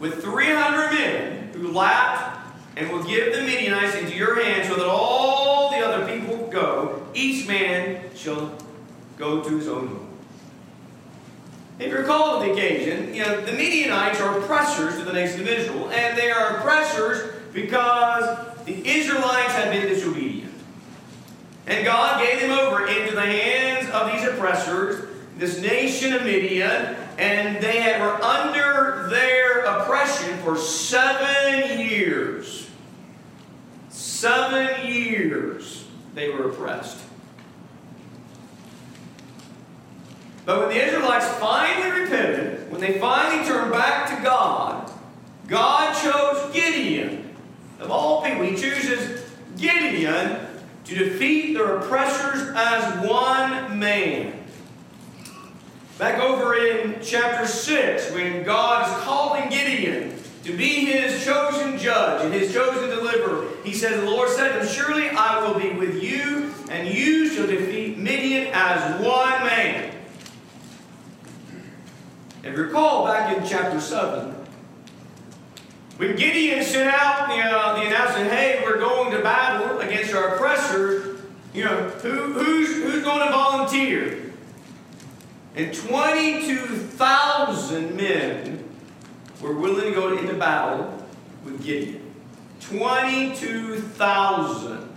with 0.00 0.22
300 0.22 0.92
men 0.94 1.50
who 1.52 1.70
lapped 1.70 2.56
and 2.78 2.90
will 2.90 3.04
give 3.04 3.34
the 3.34 3.42
Midianites 3.42 3.94
into 3.94 4.16
your 4.16 4.42
hand 4.42 4.66
so 4.66 4.76
that 4.76 4.86
all 4.86 5.70
the 5.70 5.86
other 5.86 6.06
people 6.10 6.46
go. 6.46 7.06
Each 7.12 7.46
man 7.46 8.08
shall 8.16 8.56
go 9.18 9.42
to 9.42 9.58
his 9.58 9.68
own 9.68 9.88
home. 9.88 10.18
If 11.78 11.92
you 11.92 11.98
recall 11.98 12.40
the 12.40 12.52
occasion, 12.52 13.12
you 13.12 13.22
know, 13.22 13.42
the 13.42 13.52
Midianites 13.52 14.20
are 14.22 14.38
oppressors 14.38 14.96
to 14.96 15.04
the 15.04 15.12
nation 15.12 15.42
of 15.42 15.48
Israel, 15.48 15.90
and 15.90 16.16
they 16.16 16.30
are 16.30 16.56
oppressors 16.56 17.34
because 17.52 18.64
the 18.64 18.88
Israelites 18.88 19.52
had 19.52 19.70
been 19.70 19.88
disobedient. 19.88 20.54
And 21.66 21.84
God 21.84 22.24
gave 22.24 22.40
them 22.40 22.52
over 22.52 22.86
into 22.86 23.14
the 23.14 23.20
hands 23.20 23.90
of 23.90 24.10
these 24.10 24.26
oppressors, 24.26 25.13
this 25.36 25.60
nation 25.60 26.12
of 26.12 26.24
Midian, 26.24 26.96
and 27.18 27.62
they 27.62 27.98
were 28.00 28.22
under 28.22 29.08
their 29.08 29.60
oppression 29.60 30.38
for 30.38 30.56
seven 30.56 31.80
years. 31.80 32.70
Seven 33.88 34.86
years 34.86 35.84
they 36.14 36.30
were 36.30 36.50
oppressed. 36.50 36.98
But 40.44 40.60
when 40.60 40.68
the 40.68 40.84
Israelites 40.84 41.26
finally 41.38 42.02
repented, 42.02 42.70
when 42.70 42.80
they 42.80 42.98
finally 42.98 43.46
turned 43.46 43.72
back 43.72 44.08
to 44.16 44.22
God, 44.22 44.90
God 45.48 45.94
chose 46.02 46.52
Gideon. 46.52 47.34
Of 47.80 47.90
all 47.90 48.22
people, 48.22 48.44
He 48.44 48.56
chooses 48.56 49.24
Gideon 49.56 50.46
to 50.84 50.94
defeat 50.94 51.54
their 51.54 51.78
oppressors 51.78 52.52
as 52.54 53.08
one 53.08 53.78
man. 53.78 54.43
Back 55.98 56.20
over 56.20 56.56
in 56.56 56.98
chapter 57.00 57.46
6, 57.46 58.10
when 58.10 58.42
God 58.42 58.88
is 58.88 59.04
calling 59.04 59.48
Gideon 59.48 60.16
to 60.42 60.56
be 60.56 60.86
his 60.86 61.24
chosen 61.24 61.78
judge 61.78 62.24
and 62.24 62.34
his 62.34 62.52
chosen 62.52 62.90
deliverer, 62.90 63.48
he 63.62 63.72
says, 63.72 64.00
The 64.00 64.10
Lord 64.10 64.28
said 64.28 64.54
to 64.54 64.58
him, 64.60 64.66
Surely 64.66 65.08
I 65.10 65.46
will 65.46 65.56
be 65.56 65.70
with 65.70 66.02
you, 66.02 66.52
and 66.68 66.88
you 66.88 67.28
shall 67.28 67.46
defeat 67.46 67.96
Midian 67.96 68.48
as 68.52 69.00
one 69.00 69.44
man. 69.44 69.94
And 72.42 72.58
recall 72.58 73.06
back 73.06 73.36
in 73.36 73.46
chapter 73.46 73.80
7, 73.80 74.34
when 75.98 76.16
Gideon 76.16 76.64
sent 76.64 76.92
out 76.92 77.28
the, 77.28 77.40
uh, 77.40 77.76
the 77.76 77.86
announcement, 77.86 78.32
hey, 78.32 78.60
we're 78.64 78.80
going 78.80 79.12
to 79.12 79.22
battle 79.22 79.78
against 79.78 80.12
our 80.12 80.34
oppressors, 80.34 81.20
you 81.54 81.64
know, 81.64 81.88
who, 82.02 82.32
who's, 82.32 82.82
who's 82.82 83.04
going 83.04 83.24
to 83.24 83.32
volunteer? 83.32 84.23
And 85.56 85.72
22,000 85.72 87.96
men 87.96 88.68
were 89.40 89.54
willing 89.54 89.84
to 89.84 89.92
go 89.92 90.16
into 90.16 90.34
battle 90.34 91.00
with 91.44 91.62
Gideon. 91.62 92.00
22,000. 92.60 94.88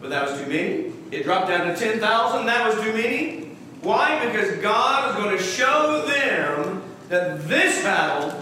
But 0.00 0.08
that 0.10 0.30
was 0.30 0.40
too 0.40 0.46
many. 0.46 0.92
It 1.10 1.24
dropped 1.24 1.48
down 1.48 1.66
to 1.66 1.76
10,000. 1.76 2.46
That 2.46 2.66
was 2.66 2.76
too 2.82 2.92
many. 2.92 3.50
Why? 3.82 4.24
Because 4.24 4.56
God 4.58 5.08
was 5.08 5.16
going 5.22 5.36
to 5.36 5.42
show 5.42 6.06
them 6.06 6.82
that 7.08 7.46
this 7.48 7.82
battle 7.82 8.40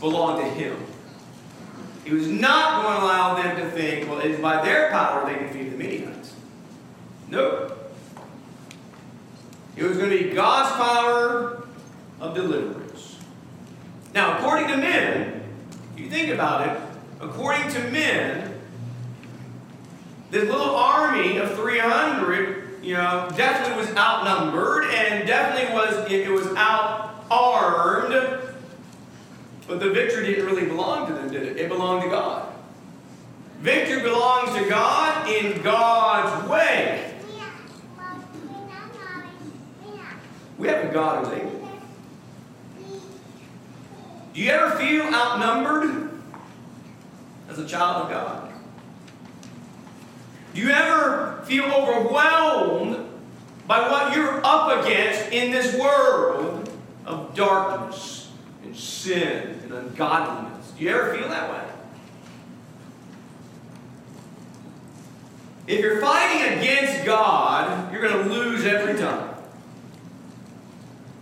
belonged 0.00 0.42
to 0.44 0.50
Him. 0.50 0.76
He 2.04 2.12
was 2.12 2.26
not 2.26 2.82
going 2.82 2.96
to 2.96 3.02
allow 3.04 3.40
them 3.40 3.56
to 3.56 3.70
think, 3.70 4.08
well, 4.08 4.18
it's 4.20 4.40
by 4.40 4.64
their 4.64 4.90
power 4.90 5.24
they 5.26 5.38
defeated 5.38 5.72
the 5.72 5.78
Midianites. 5.78 6.34
Nope. 7.28 7.79
It 9.80 9.88
was 9.88 9.96
going 9.96 10.10
to 10.10 10.24
be 10.24 10.30
God's 10.34 10.76
power 10.76 11.66
of 12.20 12.34
deliverance. 12.34 13.16
Now, 14.12 14.36
according 14.36 14.68
to 14.68 14.76
men, 14.76 15.42
if 15.94 16.00
you 16.00 16.10
think 16.10 16.28
about 16.28 16.68
it, 16.68 16.78
according 17.18 17.66
to 17.70 17.90
men, 17.90 18.60
this 20.30 20.44
little 20.50 20.76
army 20.76 21.38
of 21.38 21.54
300, 21.54 22.84
you 22.84 22.92
know, 22.92 23.26
definitely 23.34 23.82
was 23.82 23.96
outnumbered 23.96 24.84
and 24.84 25.26
definitely 25.26 25.74
was 25.74 26.10
it, 26.10 26.28
was 26.28 26.46
outarmed. 26.48 28.38
But 29.66 29.80
the 29.80 29.88
victory 29.88 30.26
didn't 30.26 30.44
really 30.44 30.66
belong 30.66 31.06
to 31.06 31.14
them, 31.14 31.30
did 31.30 31.44
it? 31.44 31.56
It 31.56 31.70
belonged 31.70 32.02
to 32.02 32.10
God. 32.10 32.52
Victory 33.60 34.02
belongs 34.02 34.54
to 34.58 34.68
God 34.68 35.26
in 35.26 35.62
God's 35.62 36.46
way. 36.50 37.09
We 40.60 40.68
have 40.68 40.90
a 40.90 40.92
God 40.92 41.24
who's 41.24 41.38
able. 41.38 41.68
Do 44.34 44.42
you 44.42 44.50
ever 44.50 44.76
feel 44.76 45.04
outnumbered 45.06 46.10
as 47.48 47.58
a 47.58 47.66
child 47.66 48.04
of 48.04 48.10
God? 48.10 48.52
Do 50.52 50.60
you 50.60 50.68
ever 50.68 51.42
feel 51.46 51.64
overwhelmed 51.64 53.08
by 53.66 53.88
what 53.88 54.14
you're 54.14 54.44
up 54.44 54.84
against 54.84 55.32
in 55.32 55.50
this 55.50 55.74
world 55.76 56.70
of 57.06 57.34
darkness 57.34 58.30
and 58.62 58.76
sin 58.76 59.60
and 59.62 59.72
ungodliness? 59.72 60.72
Do 60.72 60.84
you 60.84 60.90
ever 60.90 61.16
feel 61.16 61.28
that 61.30 61.50
way? 61.50 61.64
If 65.66 65.80
you're 65.80 66.02
fighting 66.02 66.58
against 66.58 67.06
God, 67.06 67.90
you're 67.90 68.02
going 68.02 68.28
to 68.28 68.34
lose 68.34 68.66
every 68.66 68.98
time. 68.98 69.29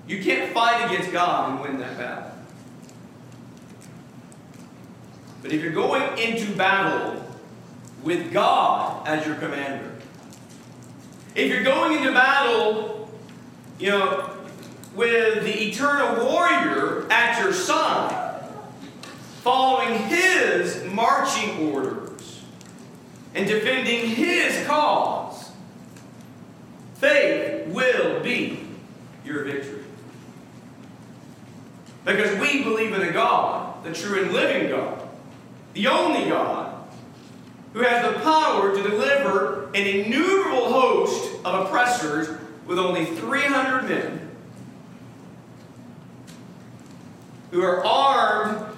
You 0.08 0.22
can't 0.22 0.52
fight 0.54 0.86
against 0.86 1.12
God 1.12 1.50
and 1.50 1.60
win 1.60 1.78
that 1.80 1.98
battle. 1.98 2.32
But 5.42 5.52
if 5.52 5.62
you're 5.62 5.72
going 5.72 6.18
into 6.18 6.50
battle 6.56 7.24
with 8.02 8.32
God 8.32 9.06
as 9.06 9.26
your 9.26 9.36
commander, 9.36 9.92
if 11.34 11.52
you're 11.52 11.62
going 11.62 11.98
into 11.98 12.12
battle, 12.12 13.10
you 13.78 13.90
know, 13.90 14.30
with 14.94 15.44
the 15.44 15.68
eternal 15.68 16.24
warrior 16.24 17.06
at 17.12 17.40
your 17.42 17.52
side, 17.52 18.42
following 19.42 19.98
his 20.08 20.84
marching 20.84 21.72
orders 21.72 22.42
and 23.34 23.46
defending 23.46 24.08
his 24.08 24.66
cause, 24.66 25.50
faith 26.94 27.68
will 27.68 28.20
be 28.20 28.66
your 29.24 29.44
victory. 29.44 29.84
Because 32.08 32.40
we 32.40 32.64
believe 32.64 32.94
in 32.94 33.02
a 33.02 33.12
God, 33.12 33.84
the 33.84 33.92
true 33.92 34.22
and 34.22 34.32
living 34.32 34.70
God, 34.70 35.06
the 35.74 35.88
only 35.88 36.26
God, 36.26 36.74
who 37.74 37.80
has 37.80 38.02
the 38.02 38.18
power 38.20 38.74
to 38.74 38.82
deliver 38.82 39.66
an 39.74 39.86
innumerable 39.86 40.72
host 40.72 41.30
of 41.44 41.66
oppressors 41.66 42.30
with 42.66 42.78
only 42.78 43.04
300 43.04 43.82
men 43.90 44.30
who 47.50 47.62
are 47.62 47.84
armed 47.84 48.74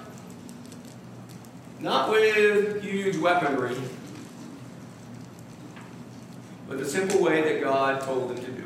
not 1.79 2.09
with 2.09 2.83
huge 2.83 3.15
weaponry, 3.15 3.77
but 6.67 6.79
the 6.79 6.85
simple 6.85 7.21
way 7.21 7.41
that 7.41 7.61
God 7.61 8.01
told 8.01 8.29
them 8.29 8.43
to 8.43 8.51
do 8.51 8.61
it. 8.61 8.65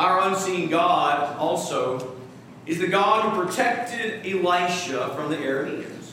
Our 0.00 0.30
unseen 0.30 0.70
God 0.70 1.36
also 1.36 2.16
is 2.64 2.78
the 2.78 2.86
God 2.86 3.34
who 3.34 3.44
protected 3.44 4.24
Elisha 4.24 5.12
from 5.14 5.28
the 5.28 5.36
Arameans. 5.36 6.12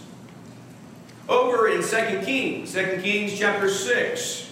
Over 1.30 1.70
in 1.70 1.82
2 1.82 2.26
Kings, 2.26 2.74
2 2.74 3.00
Kings 3.02 3.40
chapter 3.40 3.70
6. 3.70 4.52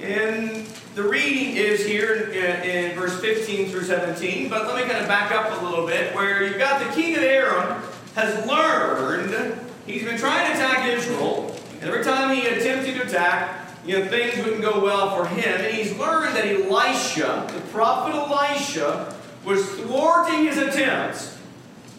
And 0.00 0.68
the 0.94 1.02
reading 1.02 1.56
is 1.56 1.84
here 1.84 2.14
in, 2.30 2.62
in, 2.62 2.94
verse 2.94 3.20
15 3.20 3.68
through 3.68 3.82
17, 3.82 4.48
but 4.48 4.68
let 4.68 4.76
me 4.76 4.82
kind 4.88 5.02
of 5.02 5.08
back 5.08 5.32
up 5.32 5.60
a 5.60 5.64
little 5.64 5.84
bit, 5.84 6.14
where 6.14 6.44
you've 6.44 6.58
got 6.58 6.78
the 6.78 6.94
king 6.94 7.16
of 7.16 7.24
Aram 7.24 7.82
has 8.14 8.46
learned, 8.46 9.58
he's 9.84 10.04
been 10.04 10.16
trying 10.16 10.46
to 10.46 10.52
attack 10.52 10.86
Israel, 10.86 11.56
and 11.80 11.90
every 11.90 12.04
time 12.04 12.36
he 12.36 12.46
attempted 12.46 12.94
to 12.94 13.02
attack, 13.02 13.65
you 13.86 13.98
know, 13.98 14.08
things 14.08 14.36
wouldn't 14.38 14.62
go 14.62 14.82
well 14.82 15.16
for 15.16 15.26
him. 15.26 15.60
And 15.60 15.74
he's 15.74 15.96
learned 15.96 16.34
that 16.34 16.44
Elisha, 16.44 17.46
the 17.52 17.60
prophet 17.72 18.14
Elisha, 18.14 19.14
was 19.44 19.64
thwarting 19.80 20.44
his 20.44 20.58
attempts 20.58 21.38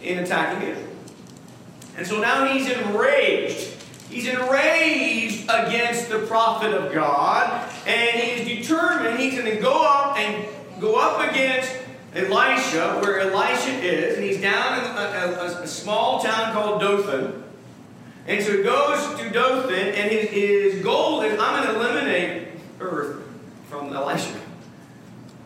in 0.01 0.19
attacking 0.19 0.67
Israel. 0.67 0.87
And 1.95 2.05
so 2.05 2.19
now 2.19 2.45
he's 2.45 2.69
enraged. 2.69 3.73
He's 4.09 4.27
enraged 4.27 5.43
against 5.49 6.09
the 6.09 6.19
prophet 6.19 6.73
of 6.73 6.93
God, 6.93 7.69
and 7.85 8.21
he's 8.21 8.65
determined 8.65 9.19
he's 9.19 9.33
going 9.33 9.53
to 9.53 9.61
go 9.61 9.85
up 9.85 10.17
and 10.17 10.45
go 10.79 10.95
up 10.95 11.29
against 11.31 11.71
Elisha, 12.13 12.99
where 13.01 13.19
Elisha 13.19 13.71
is, 13.83 14.15
and 14.15 14.23
he's 14.23 14.41
down 14.41 14.79
in 14.79 14.85
a, 14.85 15.41
a, 15.41 15.63
a 15.63 15.67
small 15.67 16.21
town 16.21 16.53
called 16.53 16.81
Dothan. 16.81 17.43
And 18.27 18.43
so 18.43 18.57
he 18.57 18.63
goes 18.63 19.17
to 19.19 19.29
Dothan, 19.29 19.73
and 19.73 20.11
his, 20.11 20.29
his 20.29 20.83
goal 20.83 21.21
is 21.21 21.39
I'm 21.39 21.63
going 21.63 21.73
to 21.73 21.79
eliminate 21.79 22.49
earth 22.81 23.23
from 23.69 23.93
Elisha. 23.93 24.37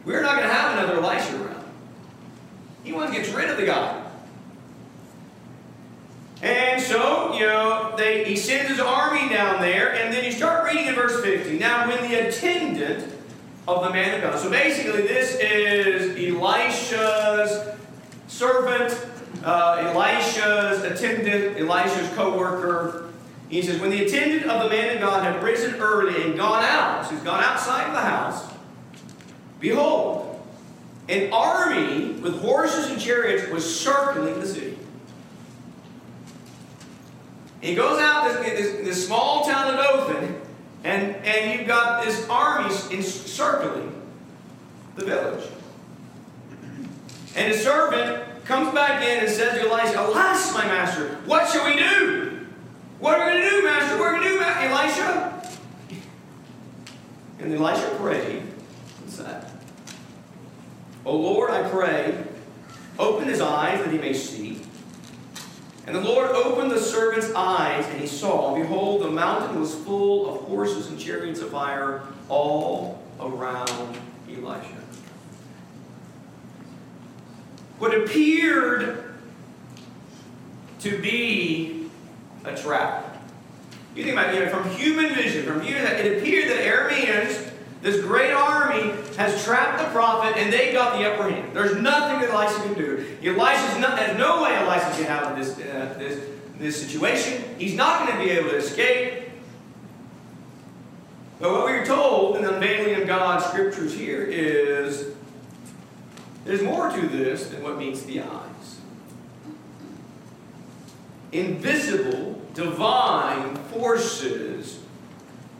We're 0.04 0.24
not 0.24 0.38
going 0.38 0.48
to 0.48 0.54
have 0.54 0.78
another 0.78 1.00
Elisha 1.00 1.44
around. 1.44 1.64
He 2.84 2.92
wants 2.92 3.16
to 3.16 3.22
get 3.22 3.36
rid 3.36 3.50
of 3.52 3.58
the 3.58 3.68
guy. 3.68 4.02
And 6.42 6.82
so, 6.82 7.34
you 7.34 7.42
know, 7.42 7.94
they, 7.98 8.24
he 8.24 8.36
sends 8.36 8.68
his 8.68 8.80
army 8.80 9.30
down 9.30 9.62
there, 9.62 9.94
and 9.94 10.12
then 10.12 10.26
you 10.26 10.32
start 10.32 10.66
reading 10.66 10.88
in 10.88 10.96
verse 10.96 11.22
50. 11.22 11.60
Now, 11.60 11.88
when 11.88 12.02
the 12.10 12.28
attendant 12.28 13.14
of 13.68 13.84
the 13.84 13.92
man 13.92 14.16
of 14.16 14.24
God, 14.24 14.40
so 14.40 14.50
basically 14.50 15.04
this 15.04 15.36
is 15.36 16.18
Elisha's 16.18 17.78
servant 18.28 19.11
uh, 19.44 19.92
Elisha's 19.94 20.84
attendant, 20.84 21.60
Elisha's 21.60 22.10
co-worker. 22.16 23.10
He 23.50 23.62
says, 23.62 23.82
when 23.82 23.90
the 23.90 24.06
attendant 24.06 24.46
of 24.46 24.64
the 24.64 24.70
man 24.70 24.96
of 24.96 25.02
God 25.02 25.24
had 25.24 25.44
risen 25.44 25.76
early 25.82 26.24
and 26.24 26.38
gone 26.38 26.64
out, 26.64 27.06
so 27.06 27.12
he's 27.12 27.24
gone 27.24 27.44
outside 27.44 27.88
of 27.88 27.94
the 27.94 28.02
house, 28.02 28.50
behold, 29.60 30.42
an 31.10 31.34
army 31.34 32.14
with 32.14 32.40
horses 32.42 32.90
and 32.90 33.02
chariots 33.02 33.52
was 33.52 33.80
circling 33.80 34.40
the 34.40 34.48
city. 34.48 34.78
He 37.60 37.76
goes 37.76 38.00
out 38.00 38.28
this, 38.28 38.60
this, 38.60 38.86
this 38.86 39.06
small 39.06 39.44
town 39.44 39.74
of 39.74 39.76
Dothan, 39.76 40.42
and, 40.84 41.16
and 41.18 41.60
you've 41.60 41.68
got 41.68 42.06
this 42.06 42.28
army 42.30 42.74
encircling 42.92 44.02
the 44.96 45.06
village. 45.06 45.48
And 47.36 47.54
his 47.54 47.62
servant 47.62 48.31
comes 48.46 48.74
back 48.74 49.04
in 49.04 49.20
and 49.20 49.30
says 49.30 49.54
to 49.54 49.70
Elisha, 49.70 50.00
Alas, 50.02 50.54
my 50.54 50.66
master, 50.66 51.16
what 51.26 51.50
shall 51.50 51.66
we 51.66 51.76
do? 51.76 52.48
What 53.00 53.20
are 53.20 53.26
we 53.26 53.32
going 53.32 53.44
to 53.44 53.50
do, 53.50 53.64
master? 53.64 53.98
What 53.98 54.08
are 54.08 54.14
we 54.14 54.20
going 54.20 54.38
to 54.38 54.38
do, 54.38 54.44
Elisha? 54.44 55.50
And 57.40 57.54
Elisha 57.54 57.96
prayed 57.98 58.44
and 59.02 59.10
said, 59.10 59.46
O 61.06 61.16
Lord, 61.16 61.50
I 61.50 61.68
pray, 61.70 62.24
open 63.00 63.28
his 63.28 63.42
eyes 63.42 63.84
that 63.84 63.92
he 63.92 63.98
may 63.98 64.14
see. 64.14 64.62
And 65.88 65.96
the 65.96 66.02
Lord 66.02 66.30
opened 66.30 66.70
the 66.70 66.80
servant's 66.80 67.34
eyes, 67.34 67.86
and 67.88 68.00
he 68.00 68.06
saw, 68.06 68.54
and 68.54 68.62
behold, 68.62 69.02
the 69.02 69.10
mountain 69.10 69.60
was 69.60 69.74
full 69.74 70.34
of 70.34 70.42
horses 70.44 70.88
and 70.88 71.00
chariots 71.00 71.40
of 71.40 71.50
fire 71.50 72.04
all 72.30 73.02
around 73.20 73.98
Elisha 74.30 74.82
what 77.82 77.98
appeared 77.98 79.04
to 80.82 81.02
be 81.02 81.90
a 82.46 82.56
trap. 82.56 83.18
You 83.96 84.04
think 84.04 84.16
about 84.16 84.32
it, 84.32 84.38
you 84.38 84.46
know, 84.46 84.52
from 84.52 84.70
human 84.70 85.16
vision, 85.16 85.44
from 85.46 85.62
human, 85.62 85.88
it 85.88 86.20
appeared 86.20 86.50
that 86.52 86.64
Arameans, 86.64 87.52
this 87.82 88.00
great 88.02 88.34
army, 88.34 88.94
has 89.18 89.44
trapped 89.44 89.80
the 89.80 89.90
prophet 89.90 90.38
and 90.38 90.54
they 90.54 90.72
got 90.72 91.00
the 91.00 91.12
upper 91.12 91.28
hand. 91.28 91.56
There's 91.56 91.76
nothing 91.82 92.22
that 92.22 92.30
Elisha 92.30 92.62
can 92.62 92.76
do. 92.76 93.04
Elisha's 93.24 93.80
not, 93.80 93.98
there's 93.98 94.18
no 94.18 94.44
way 94.44 94.56
Elisha 94.58 94.92
can 95.02 95.08
out 95.08 95.36
this, 95.36 95.58
uh, 95.58 95.96
this, 95.98 96.24
this 96.60 96.80
situation. 96.80 97.44
He's 97.58 97.74
not 97.74 98.06
going 98.06 98.20
to 98.20 98.24
be 98.24 98.30
able 98.30 98.52
to 98.52 98.58
escape. 98.58 99.24
But 101.40 101.52
what 101.52 101.66
we're 101.66 101.86
told 101.86 102.36
in 102.36 102.44
the 102.44 102.54
unveiling 102.54 103.02
of 103.02 103.08
God's 103.08 103.44
scriptures 103.46 103.96
here 103.96 104.22
is 104.22 105.16
there's 106.44 106.62
more 106.62 106.90
to 106.90 107.08
this 107.08 107.48
than 107.48 107.64
what 107.64 107.78
meets 107.78 108.04
the 108.04 108.22
eyes. 108.22 108.80
Invisible, 111.32 112.42
divine 112.54 113.56
forces 113.56 114.80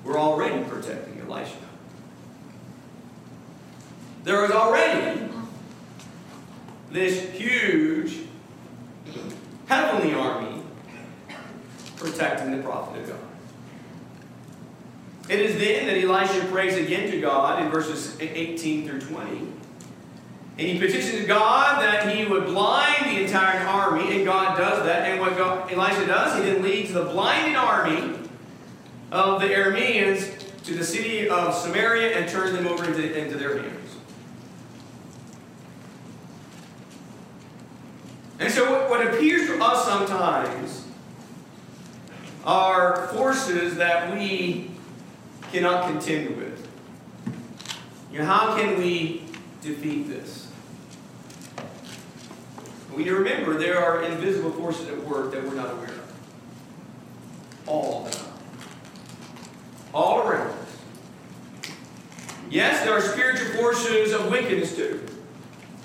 were 0.04 0.18
already 0.18 0.64
protecting 0.66 1.22
Elisha. 1.22 1.56
There 4.24 4.42
was 4.42 4.52
already 4.52 5.30
this 6.92 7.30
huge 7.32 8.18
heavenly 9.68 10.14
army 10.14 10.64
protecting 11.96 12.58
the 12.58 12.64
prophet 12.64 13.02
of 13.02 13.08
God. 13.08 13.20
It 15.30 15.40
is 15.40 15.58
then 15.58 15.86
that 15.88 15.98
Elisha 15.98 16.46
prays 16.48 16.76
again 16.76 17.10
to 17.12 17.22
God 17.22 17.64
in 17.64 17.70
verses 17.70 18.18
18 18.20 18.88
through 18.88 19.00
20. 19.02 19.48
And 20.62 20.70
he 20.70 20.78
petitions 20.78 21.26
God 21.26 21.82
that 21.82 22.16
he 22.16 22.24
would 22.24 22.46
blind 22.46 23.06
the 23.06 23.24
entire 23.24 23.66
army, 23.66 24.16
and 24.16 24.24
God 24.24 24.56
does 24.56 24.86
that. 24.86 25.10
And 25.10 25.20
what 25.20 25.36
God, 25.36 25.72
Elisha 25.72 26.06
does, 26.06 26.38
he 26.38 26.52
then 26.52 26.62
leads 26.62 26.94
the 26.94 27.06
blinded 27.06 27.56
army 27.56 28.14
of 29.12 29.42
the 29.42 29.48
Arameans 29.48 30.62
to 30.66 30.76
the 30.76 30.84
city 30.84 31.28
of 31.28 31.56
Samaria 31.56 32.16
and 32.16 32.30
turns 32.30 32.52
them 32.52 32.68
over 32.68 32.86
into, 32.86 33.20
into 33.20 33.40
their 33.40 33.58
hands. 33.58 33.96
And 38.38 38.54
so 38.54 38.72
what, 38.72 38.88
what 38.88 39.08
appears 39.08 39.48
to 39.48 39.60
us 39.64 39.84
sometimes 39.84 40.86
are 42.46 43.08
forces 43.08 43.78
that 43.78 44.14
we 44.14 44.70
cannot 45.52 45.92
contend 45.92 46.38
with. 46.38 46.70
You 48.12 48.20
know, 48.20 48.26
how 48.26 48.56
can 48.56 48.78
we 48.78 49.24
defeat 49.64 50.08
this? 50.08 50.51
We 52.92 53.04
need 53.04 53.10
to 53.10 53.16
remember 53.16 53.58
there 53.58 53.80
are 53.80 54.04
invisible 54.04 54.52
forces 54.52 54.88
at 54.90 55.06
work 55.06 55.32
that 55.32 55.44
we're 55.44 55.56
not 55.56 55.72
aware 55.72 55.90
of. 55.90 56.14
All 57.68 58.04
the 58.04 58.12
time. 58.12 58.34
All 59.94 60.20
around 60.20 60.48
us. 60.48 60.78
Yes, 62.50 62.84
there 62.84 62.94
are 62.94 63.02
spiritual 63.02 63.56
forces 63.56 64.14
of 64.14 64.30
wickedness 64.30 64.76
too. 64.76 65.06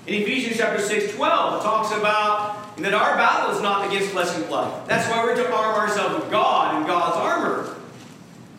In 0.05 0.21
Ephesians 0.21 0.57
chapter 0.57 0.81
6, 0.81 1.15
12, 1.15 1.61
it 1.61 1.63
talks 1.63 1.91
about 1.91 2.77
that 2.77 2.93
our 2.93 3.15
battle 3.15 3.55
is 3.55 3.61
not 3.61 3.87
against 3.87 4.11
flesh 4.11 4.35
and 4.35 4.47
blood. 4.47 4.87
That's 4.87 5.09
why 5.09 5.23
we're 5.23 5.35
to 5.35 5.53
arm 5.53 5.75
ourselves 5.75 6.15
with 6.15 6.31
God 6.31 6.75
and 6.75 6.85
God's 6.85 7.17
armor. 7.17 7.75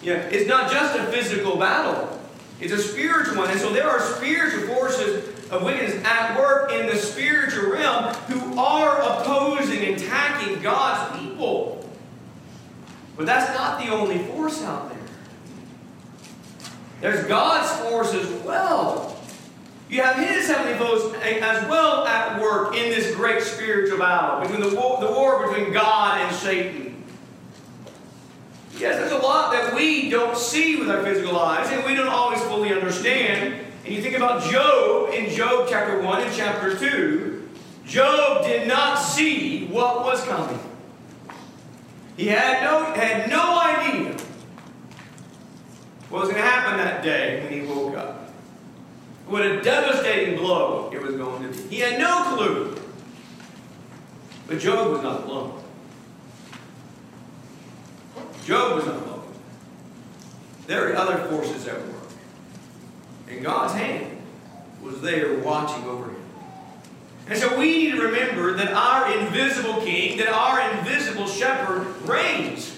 You 0.02 0.14
know, 0.14 0.20
it's 0.30 0.48
not 0.48 0.70
just 0.70 0.98
a 0.98 1.04
physical 1.04 1.56
battle. 1.56 2.18
It's 2.60 2.72
a 2.72 2.78
spiritual 2.78 3.36
one. 3.36 3.50
And 3.50 3.60
so 3.60 3.72
there 3.72 3.88
are 3.88 4.00
spiritual 4.00 4.74
forces 4.74 5.37
of 5.50 5.62
wickedness 5.62 6.04
at 6.04 6.38
work 6.38 6.72
in 6.72 6.86
the 6.86 6.96
spiritual 6.96 7.70
realm 7.70 8.14
who 8.26 8.58
are 8.58 9.00
opposing 9.00 9.84
and 9.84 9.96
attacking 10.00 10.62
God's 10.62 11.18
people. 11.18 11.88
But 13.16 13.26
that's 13.26 13.52
not 13.56 13.82
the 13.82 13.90
only 13.90 14.18
force 14.18 14.62
out 14.62 14.90
there. 14.90 14.98
There's 17.00 17.26
God's 17.26 17.70
force 17.88 18.14
as 18.14 18.28
well. 18.44 19.16
You 19.88 20.02
have 20.02 20.16
His 20.16 20.46
heavenly 20.46 20.78
foes 20.78 21.14
as 21.22 21.68
well 21.68 22.06
at 22.06 22.40
work 22.40 22.76
in 22.76 22.90
this 22.90 23.14
great 23.14 23.42
spiritual 23.42 23.98
battle 23.98 24.40
between 24.40 24.60
the 24.60 24.76
war, 24.76 25.00
the 25.00 25.10
war 25.10 25.46
between 25.46 25.72
God 25.72 26.20
and 26.20 26.34
Satan. 26.34 27.04
Yes, 28.76 28.96
there's 28.96 29.12
a 29.12 29.18
lot 29.18 29.52
that 29.52 29.74
we 29.74 30.10
don't 30.10 30.36
see 30.36 30.76
with 30.76 30.90
our 30.90 31.02
physical 31.02 31.38
eyes 31.38 31.68
and 31.70 31.84
we 31.84 31.94
don't 31.94 32.08
always 32.08 32.40
fully 32.42 32.72
understand. 32.72 33.57
And 33.88 33.96
you 33.96 34.02
think 34.02 34.16
about 34.16 34.42
Job 34.42 35.14
in 35.14 35.30
Job 35.30 35.66
chapter 35.66 36.02
1 36.02 36.20
and 36.20 36.36
chapter 36.36 36.76
2. 36.76 37.48
Job 37.86 38.44
did 38.44 38.68
not 38.68 38.96
see 38.96 39.64
what 39.68 40.04
was 40.04 40.22
coming. 40.24 40.60
He 42.14 42.26
had 42.26 42.62
no, 42.62 42.84
had 42.92 43.30
no 43.30 43.58
idea 43.58 44.12
what 46.10 46.20
was 46.20 46.28
going 46.28 46.42
to 46.42 46.46
happen 46.46 46.76
that 46.76 47.02
day 47.02 47.42
when 47.42 47.50
he 47.50 47.62
woke 47.62 47.96
up. 47.96 48.30
What 49.26 49.46
a 49.46 49.62
devastating 49.62 50.36
blow 50.36 50.90
it 50.92 51.00
was 51.00 51.14
going 51.14 51.50
to 51.50 51.58
be. 51.58 51.76
He 51.76 51.80
had 51.80 51.98
no 51.98 52.36
clue. 52.36 52.78
But 54.48 54.58
Job 54.58 54.92
was 54.92 55.02
not 55.02 55.24
alone. 55.24 55.62
Job 58.44 58.76
was 58.76 58.84
not 58.84 58.96
alone. 58.96 59.32
There 60.66 60.92
are 60.92 60.94
other 60.94 61.16
forces 61.28 61.66
at 61.66 61.80
work. 61.86 61.97
And 63.30 63.42
God's 63.42 63.74
hand 63.74 64.16
was 64.82 65.00
there 65.00 65.38
watching 65.38 65.84
over 65.84 66.06
him. 66.06 66.16
And 67.28 67.38
so 67.38 67.58
we 67.58 67.78
need 67.78 67.90
to 67.92 68.00
remember 68.00 68.54
that 68.54 68.72
our 68.72 69.12
invisible 69.18 69.82
king, 69.82 70.16
that 70.18 70.28
our 70.28 70.78
invisible 70.78 71.26
shepherd 71.26 71.84
reigns. 72.08 72.74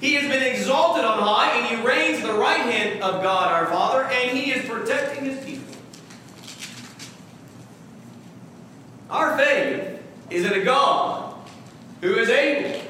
He 0.00 0.14
has 0.14 0.30
been 0.30 0.42
exalted 0.42 1.04
on 1.04 1.18
high, 1.18 1.58
and 1.58 1.66
he 1.66 1.86
reigns 1.86 2.22
the 2.22 2.32
right 2.32 2.60
hand 2.60 3.02
of 3.02 3.22
God 3.22 3.50
our 3.50 3.66
Father, 3.66 4.04
and 4.04 4.36
he 4.36 4.52
is 4.52 4.66
protecting 4.66 5.24
his 5.24 5.44
people. 5.44 5.74
Our 9.10 9.36
faith 9.36 10.00
is 10.30 10.44
in 10.44 10.52
a 10.52 10.64
God 10.64 11.34
who 12.00 12.14
is 12.14 12.28
able. 12.28 12.80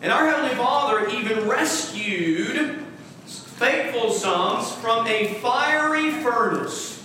And 0.00 0.12
our 0.12 0.26
Heavenly 0.26 0.54
Father 0.54 1.08
even 1.08 1.48
rescued 1.48 2.53
faithful 3.64 4.12
sons 4.12 4.72
from 4.72 5.06
a 5.06 5.34
fiery 5.34 6.10
furnace. 6.22 7.02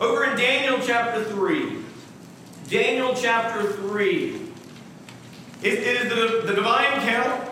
Over 0.00 0.24
in 0.24 0.38
Daniel 0.38 0.78
chapter 0.82 1.22
3. 1.22 1.78
Daniel 2.68 3.14
chapter 3.14 3.70
3. 3.72 4.40
It, 5.62 5.74
it 5.74 6.02
is 6.02 6.08
the, 6.08 6.46
the 6.46 6.54
divine 6.54 6.98
account 6.98 7.48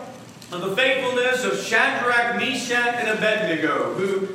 of 0.51 0.61
the 0.61 0.75
faithfulness 0.75 1.45
of 1.45 1.59
Shadrach, 1.59 2.37
Meshach, 2.37 2.95
and 2.95 3.09
Abednego, 3.09 3.93
who 3.93 4.29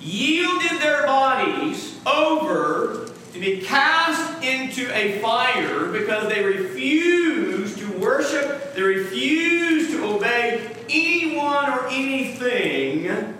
yielded 0.00 0.80
their 0.80 1.06
bodies 1.06 2.00
over 2.06 3.10
to 3.34 3.38
be 3.38 3.60
cast 3.60 4.42
into 4.42 4.90
a 4.96 5.18
fire 5.20 5.92
because 5.92 6.28
they 6.32 6.42
refused 6.42 7.78
to 7.78 7.92
worship, 7.98 8.74
they 8.74 8.82
refused 8.82 9.90
to 9.90 10.04
obey 10.04 10.57
anyone 10.90 11.70
or 11.70 11.86
anything 11.88 13.36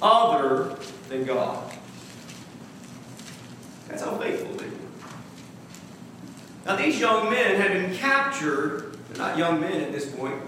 other 0.00 0.76
than 1.08 1.24
God. 1.24 1.72
That's 3.88 4.02
how 4.02 4.16
faithful 4.18 4.54
they 4.56 4.66
were. 4.66 4.72
Now, 6.64 6.76
these 6.76 6.98
young 6.98 7.30
men 7.30 7.60
had 7.60 7.72
been 7.72 7.94
captured. 7.96 8.96
They're 9.08 9.18
not 9.18 9.36
young 9.36 9.60
men 9.60 9.80
at 9.80 9.92
this 9.92 10.10
point. 10.14 10.40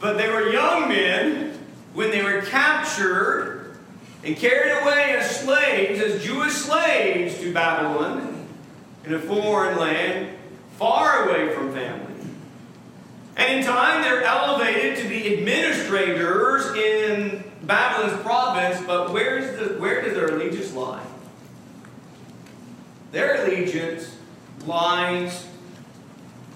But 0.00 0.18
they 0.18 0.28
were 0.28 0.50
young 0.50 0.88
men 0.88 1.58
when 1.94 2.10
they 2.10 2.22
were 2.22 2.42
captured 2.42 3.76
and 4.24 4.36
carried 4.36 4.82
away 4.82 5.16
as 5.16 5.40
slaves, 5.40 6.00
as 6.00 6.24
Jewish 6.24 6.52
slaves 6.52 7.38
to 7.38 7.52
Babylon 7.52 8.48
in 9.04 9.14
a 9.14 9.18
foreign 9.18 9.78
land, 9.78 10.36
far 10.78 11.28
away 11.28 11.54
from 11.54 11.72
family. 11.72 12.01
And 13.36 13.60
in 13.60 13.64
time, 13.64 14.02
they're 14.02 14.22
elevated 14.22 14.98
to 15.02 15.08
be 15.08 15.38
administrators 15.38 16.66
in 16.76 17.44
Babylon's 17.62 18.20
province, 18.22 18.84
but 18.86 19.12
where's 19.12 19.58
the, 19.58 19.78
where 19.78 20.02
does 20.02 20.14
their 20.14 20.26
allegiance 20.26 20.74
lie? 20.74 21.04
Their 23.12 23.44
allegiance 23.44 24.16
lies 24.66 25.46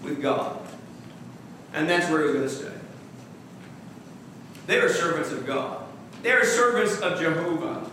with 0.02 0.20
God. 0.20 0.60
And 1.72 1.88
that's 1.88 2.10
where 2.10 2.22
he's 2.24 2.32
going 2.32 2.48
to 2.48 2.54
stay. 2.54 2.72
They 4.66 4.78
are 4.78 4.88
servants 4.88 5.30
of 5.32 5.46
God. 5.46 5.84
They 6.22 6.32
are 6.32 6.44
servants 6.44 6.98
of 7.00 7.20
Jehovah. 7.20 7.88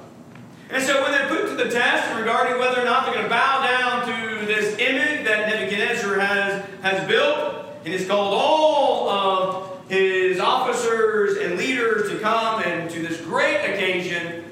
And 0.69 0.81
so 0.81 1.03
when 1.03 1.11
they're 1.11 1.27
put 1.27 1.49
to 1.49 1.55
the 1.55 1.69
test 1.69 2.17
regarding 2.17 2.57
whether 2.57 2.81
or 2.81 2.85
not 2.85 3.05
they're 3.05 3.13
going 3.13 3.25
to 3.25 3.29
bow 3.29 3.63
down 3.63 4.07
to 4.07 4.45
this 4.45 4.77
image 4.79 5.25
that 5.25 5.49
Nebuchadnezzar 5.49 6.17
has, 6.19 6.65
has 6.81 7.07
built, 7.07 7.65
and 7.85 7.93
it's 7.93 8.07
called 8.07 8.33
all 8.33 9.09
of 9.09 9.89
his 9.89 10.39
officers 10.39 11.37
and 11.37 11.57
leaders 11.57 12.09
to 12.09 12.17
come 12.19 12.63
and 12.63 12.89
to 12.89 13.01
this 13.01 13.21
great 13.21 13.57
occasion, 13.57 14.45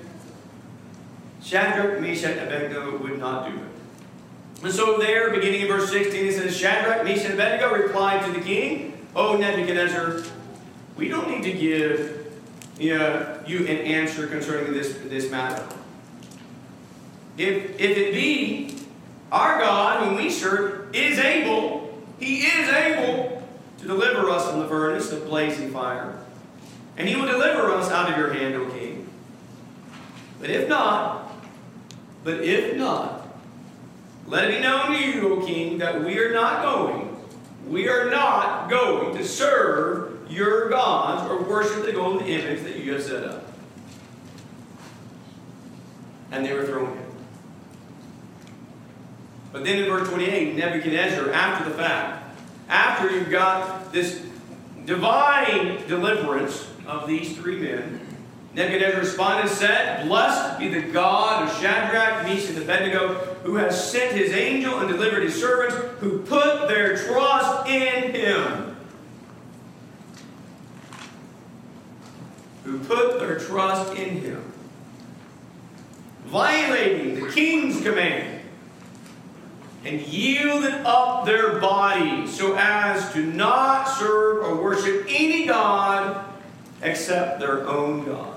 Shadrach, 1.51 1.99
Meshach, 1.99 2.37
and 2.37 2.47
Abednego 2.47 2.97
would 2.99 3.19
not 3.19 3.49
do 3.49 3.57
it. 3.57 4.63
And 4.63 4.73
so 4.73 4.97
there, 4.97 5.31
beginning 5.31 5.63
in 5.63 5.67
verse 5.67 5.91
16, 5.91 6.25
it 6.27 6.33
says, 6.33 6.57
Shadrach, 6.57 7.03
Meshach, 7.03 7.25
and 7.25 7.33
Abednego 7.33 7.73
replied 7.73 8.23
to 8.25 8.31
the 8.31 8.39
king, 8.39 9.05
O 9.17 9.35
Nebuchadnezzar, 9.35 10.23
we 10.95 11.09
don't 11.09 11.29
need 11.29 11.43
to 11.43 11.51
give 11.51 12.31
you, 12.79 12.97
know, 12.97 13.37
you 13.45 13.67
an 13.67 13.79
answer 13.79 14.27
concerning 14.27 14.71
this, 14.71 14.97
this 15.07 15.29
matter. 15.29 15.67
If, 17.37 17.77
if 17.77 17.97
it 17.97 18.13
be 18.13 18.77
our 19.29 19.59
God, 19.59 20.07
whom 20.07 20.15
we 20.15 20.29
serve, 20.29 20.95
is 20.95 21.19
able, 21.19 22.01
he 22.17 22.43
is 22.43 22.69
able 22.69 23.43
to 23.79 23.87
deliver 23.87 24.29
us 24.29 24.49
from 24.49 24.59
the 24.59 24.67
furnace 24.69 25.11
of 25.11 25.25
blazing 25.25 25.71
fire. 25.71 26.17
And 26.95 27.09
he 27.09 27.17
will 27.17 27.27
deliver 27.27 27.71
us 27.71 27.91
out 27.91 28.09
of 28.09 28.17
your 28.17 28.33
hand, 28.33 28.55
O 28.55 28.69
king. 28.69 29.09
But 30.39 30.49
if 30.49 30.69
not, 30.69 31.20
but 32.23 32.41
if 32.43 32.77
not, 32.77 33.27
let 34.27 34.49
it 34.49 34.57
be 34.57 34.61
known 34.61 34.91
to 34.91 34.99
you, 34.99 35.33
O 35.33 35.45
king, 35.45 35.77
that 35.79 36.03
we 36.03 36.19
are 36.19 36.31
not 36.31 36.63
going, 36.63 37.17
we 37.67 37.89
are 37.89 38.09
not 38.09 38.69
going 38.69 39.15
to 39.17 39.25
serve 39.25 40.29
your 40.31 40.69
gods 40.69 41.29
or 41.29 41.41
worship 41.43 41.85
the 41.85 41.91
golden 41.91 42.25
image 42.27 42.63
that 42.63 42.77
you 42.77 42.93
have 42.93 43.03
set 43.03 43.23
up. 43.23 43.43
And 46.31 46.45
they 46.45 46.53
were 46.53 46.65
thrown 46.65 46.91
in. 46.97 47.03
But 49.51 49.65
then 49.65 49.79
in 49.79 49.89
verse 49.89 50.07
28, 50.07 50.55
Nebuchadnezzar, 50.55 51.29
after 51.31 51.69
the 51.69 51.75
fact, 51.75 52.37
after 52.69 53.11
you've 53.11 53.29
got 53.29 53.91
this 53.91 54.25
divine 54.85 55.85
deliverance 55.87 56.69
of 56.87 57.05
these 57.07 57.35
three 57.35 57.59
men, 57.59 57.99
Nebuchadnezzar 58.53 58.99
responded 58.99 59.49
and 59.49 59.49
said, 59.49 60.07
Blessed 60.07 60.59
be 60.59 60.67
the 60.67 60.81
God 60.81 61.47
of 61.47 61.61
Shadrach, 61.61 62.25
Meshach, 62.25 62.49
and 62.49 62.57
Abednego, 62.57 63.13
who 63.43 63.55
has 63.55 63.91
sent 63.91 64.13
his 64.13 64.33
angel 64.33 64.79
and 64.79 64.89
delivered 64.89 65.23
his 65.23 65.39
servants, 65.39 65.75
who 65.99 66.19
put 66.19 66.67
their 66.67 66.97
trust 66.97 67.69
in 67.69 68.13
him. 68.13 68.75
Who 72.65 72.79
put 72.79 73.19
their 73.19 73.39
trust 73.39 73.93
in 73.93 74.17
him. 74.21 74.51
Violating 76.25 77.23
the 77.23 77.31
king's 77.31 77.81
command 77.81 78.41
and 79.83 79.99
yielded 80.01 80.73
up 80.85 81.25
their 81.25 81.59
bodies 81.59 82.37
so 82.37 82.55
as 82.55 83.11
to 83.13 83.25
not 83.25 83.85
serve 83.85 84.45
or 84.45 84.61
worship 84.61 85.05
any 85.09 85.47
God 85.47 86.23
except 86.81 87.39
their 87.39 87.67
own 87.67 88.05
God. 88.05 88.30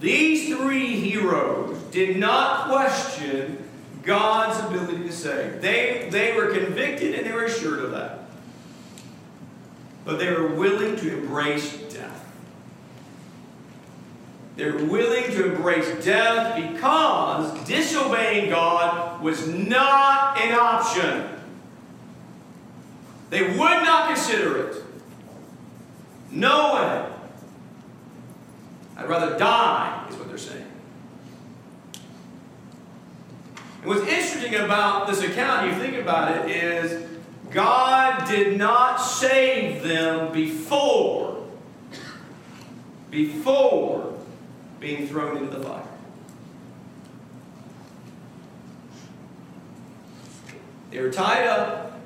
These 0.00 0.54
three 0.54 1.00
heroes 1.00 1.80
did 1.90 2.18
not 2.18 2.68
question 2.68 3.64
God's 4.02 4.64
ability 4.64 5.04
to 5.04 5.12
save. 5.12 5.60
They, 5.62 6.08
they 6.10 6.36
were 6.36 6.52
convicted 6.52 7.14
and 7.14 7.26
they 7.26 7.32
were 7.32 7.44
assured 7.44 7.80
of 7.80 7.90
that. 7.92 8.20
But 10.04 10.18
they 10.18 10.32
were 10.32 10.48
willing 10.48 10.96
to 10.96 11.18
embrace 11.18 11.76
death. 11.92 12.24
They 14.56 14.70
were 14.70 14.84
willing 14.84 15.24
to 15.32 15.54
embrace 15.54 16.04
death 16.04 16.56
because 16.56 17.66
disobeying 17.66 18.50
God 18.50 19.20
was 19.22 19.46
not 19.48 20.40
an 20.40 20.54
option. 20.54 21.28
They 23.30 23.42
would 23.42 23.58
not 23.58 24.08
consider 24.08 24.68
it. 24.68 24.82
No 26.30 26.74
way. 26.74 27.15
I'd 28.96 29.08
rather 29.08 29.38
die, 29.38 30.06
is 30.08 30.16
what 30.16 30.28
they're 30.28 30.38
saying. 30.38 30.66
And 33.82 33.90
what's 33.90 34.00
interesting 34.02 34.54
about 34.54 35.06
this 35.06 35.20
account, 35.20 35.66
you 35.66 35.78
think 35.78 35.96
about 35.96 36.34
it, 36.36 36.50
is 36.50 37.06
God 37.50 38.26
did 38.26 38.58
not 38.58 38.96
save 38.96 39.82
them 39.82 40.32
before, 40.32 41.46
before 43.10 44.14
being 44.80 45.06
thrown 45.06 45.36
into 45.36 45.56
the 45.56 45.64
fire. 45.64 45.82
They 50.90 51.02
were 51.02 51.12
tied 51.12 51.46
up 51.46 52.00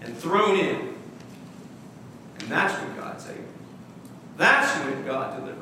and 0.00 0.16
thrown 0.16 0.58
in. 0.58 0.94
And 2.38 2.48
that's 2.48 2.72
when 2.82 2.96
God 2.96 3.20
saved 3.20 3.38
them. 3.38 3.44
That's 4.38 4.82
when 4.82 5.04
God 5.04 5.38
delivered. 5.38 5.59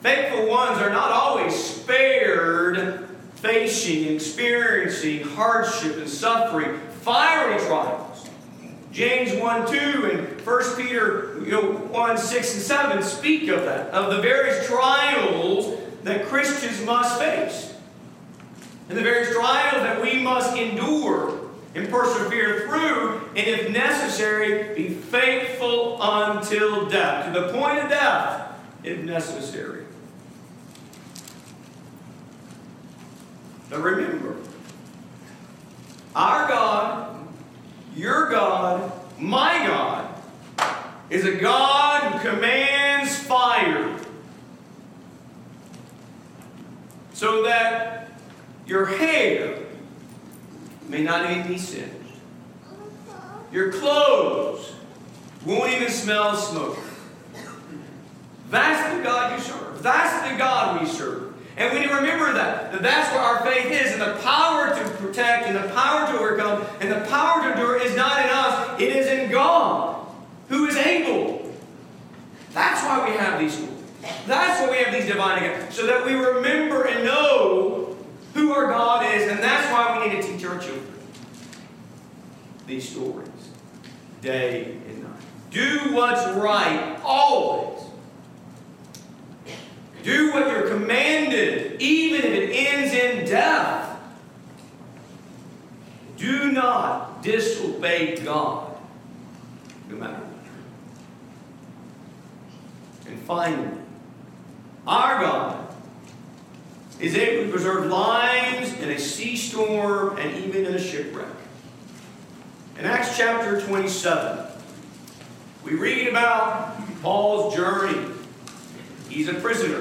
Faithful 0.00 0.46
ones 0.46 0.80
are 0.80 0.90
not 0.90 1.10
always 1.10 1.54
spared 1.54 3.08
facing 3.36 4.14
experiencing 4.14 5.22
hardship 5.22 5.96
and 5.96 6.08
suffering, 6.08 6.78
fiery 7.02 7.58
trials. 7.66 8.28
James 8.92 9.32
1 9.40 9.70
2 9.70 10.10
and 10.10 10.46
1 10.46 10.76
Peter 10.76 11.40
you 11.44 11.52
know, 11.52 11.72
1 11.72 12.18
6 12.18 12.54
and 12.54 12.62
7 12.62 13.02
speak 13.02 13.48
of 13.48 13.64
that, 13.64 13.90
of 13.90 14.14
the 14.14 14.22
various 14.22 14.66
trials 14.66 15.78
that 16.04 16.26
Christians 16.26 16.84
must 16.84 17.18
face. 17.20 17.74
And 18.88 18.96
the 18.96 19.02
various 19.02 19.34
trials 19.34 19.82
that 19.82 20.00
we 20.00 20.22
must 20.22 20.56
endure 20.56 21.38
and 21.74 21.88
persevere 21.90 22.66
through, 22.66 23.28
and 23.36 23.46
if 23.46 23.70
necessary, 23.70 24.74
be 24.74 24.88
faithful 24.88 25.98
until 26.00 26.88
death, 26.88 27.32
to 27.32 27.40
the 27.40 27.52
point 27.52 27.78
of 27.78 27.90
death, 27.90 28.57
if 28.88 29.04
necessary. 29.04 29.84
But 33.68 33.80
remember, 33.82 34.36
our 36.16 36.48
God, 36.48 37.28
your 37.94 38.30
God, 38.30 38.90
my 39.18 39.66
God, 39.66 40.14
is 41.10 41.26
a 41.26 41.36
God 41.36 42.12
who 42.12 42.30
commands 42.30 43.14
fire 43.14 43.94
so 47.12 47.42
that 47.42 48.08
your 48.66 48.86
hair 48.86 49.58
may 50.88 51.02
not 51.02 51.30
even 51.30 51.46
be 51.46 51.58
singed. 51.58 51.92
Your 53.52 53.70
clothes 53.70 54.72
won't 55.44 55.72
even 55.72 55.90
smell 55.90 56.34
smoke. 56.34 56.78
That's 58.50 58.96
the 58.96 59.02
God 59.02 59.38
you 59.38 59.44
serve. 59.44 59.82
That's 59.82 60.30
the 60.30 60.36
God 60.38 60.80
we 60.80 60.86
serve. 60.86 61.34
And 61.56 61.72
we 61.72 61.80
need 61.80 61.88
to 61.88 61.94
remember 61.96 62.32
that, 62.34 62.70
that 62.70 62.82
that's 62.82 63.10
where 63.12 63.20
our 63.20 63.44
faith 63.44 63.66
is, 63.72 63.92
and 63.92 64.00
the 64.00 64.16
power 64.22 64.74
to 64.74 64.90
protect, 64.90 65.46
and 65.46 65.56
the 65.56 65.74
power 65.74 66.06
to 66.12 66.18
overcome, 66.18 66.64
and 66.80 66.90
the 66.90 67.00
power 67.08 67.42
to 67.42 67.50
endure 67.50 67.82
is 67.82 67.96
not 67.96 68.24
in 68.24 68.30
us, 68.30 68.80
it 68.80 68.94
is 68.94 69.08
in 69.08 69.30
God, 69.30 70.06
who 70.48 70.66
is 70.66 70.76
able. 70.76 71.52
That's 72.54 72.82
why 72.84 73.10
we 73.10 73.16
have 73.16 73.40
these 73.40 73.54
schools. 73.56 73.82
That's 74.28 74.60
why 74.60 74.70
we 74.70 74.84
have 74.84 74.92
these 74.92 75.06
divine 75.06 75.42
gifts, 75.42 75.74
so 75.76 75.86
that 75.86 76.06
we 76.06 76.14
remember 76.14 76.84
and 76.84 77.04
know 77.04 77.96
who 78.34 78.52
our 78.52 78.68
God 78.68 79.04
is, 79.16 79.28
and 79.28 79.40
that's 79.40 79.70
why 79.72 79.98
we 79.98 80.08
need 80.08 80.22
to 80.22 80.28
teach 80.28 80.44
our 80.46 80.58
children 80.58 80.86
these 82.68 82.88
stories 82.88 83.28
day 84.22 84.76
and 84.88 85.02
night. 85.02 85.12
Do 85.50 85.92
what's 85.92 86.24
right 86.36 87.00
always. 87.02 87.87
Do 90.02 90.32
what 90.32 90.46
you're 90.48 90.68
commanded, 90.68 91.80
even 91.80 92.20
if 92.20 92.32
it 92.32 92.50
ends 92.52 92.94
in 92.94 93.26
death. 93.26 93.98
Do 96.16 96.50
not 96.52 97.22
disobey 97.22 98.16
God, 98.16 98.76
no 99.88 99.96
matter 99.96 100.14
what. 100.14 100.28
And 103.06 103.20
finally, 103.22 103.78
our 104.86 105.20
God 105.20 105.74
is 107.00 107.14
able 107.14 107.44
to 107.44 107.50
preserve 107.50 107.86
lives 107.86 108.72
in 108.80 108.90
a 108.90 108.98
sea 108.98 109.36
storm 109.36 110.18
and 110.18 110.44
even 110.44 110.66
in 110.66 110.74
a 110.74 110.80
shipwreck. 110.80 111.28
In 112.78 112.84
Acts 112.84 113.16
chapter 113.16 113.60
27, 113.60 114.46
we 115.64 115.74
read 115.74 116.08
about 116.08 116.76
Paul's 117.02 117.54
journey. 117.54 118.17
He's 119.18 119.26
a 119.26 119.34
prisoner 119.34 119.80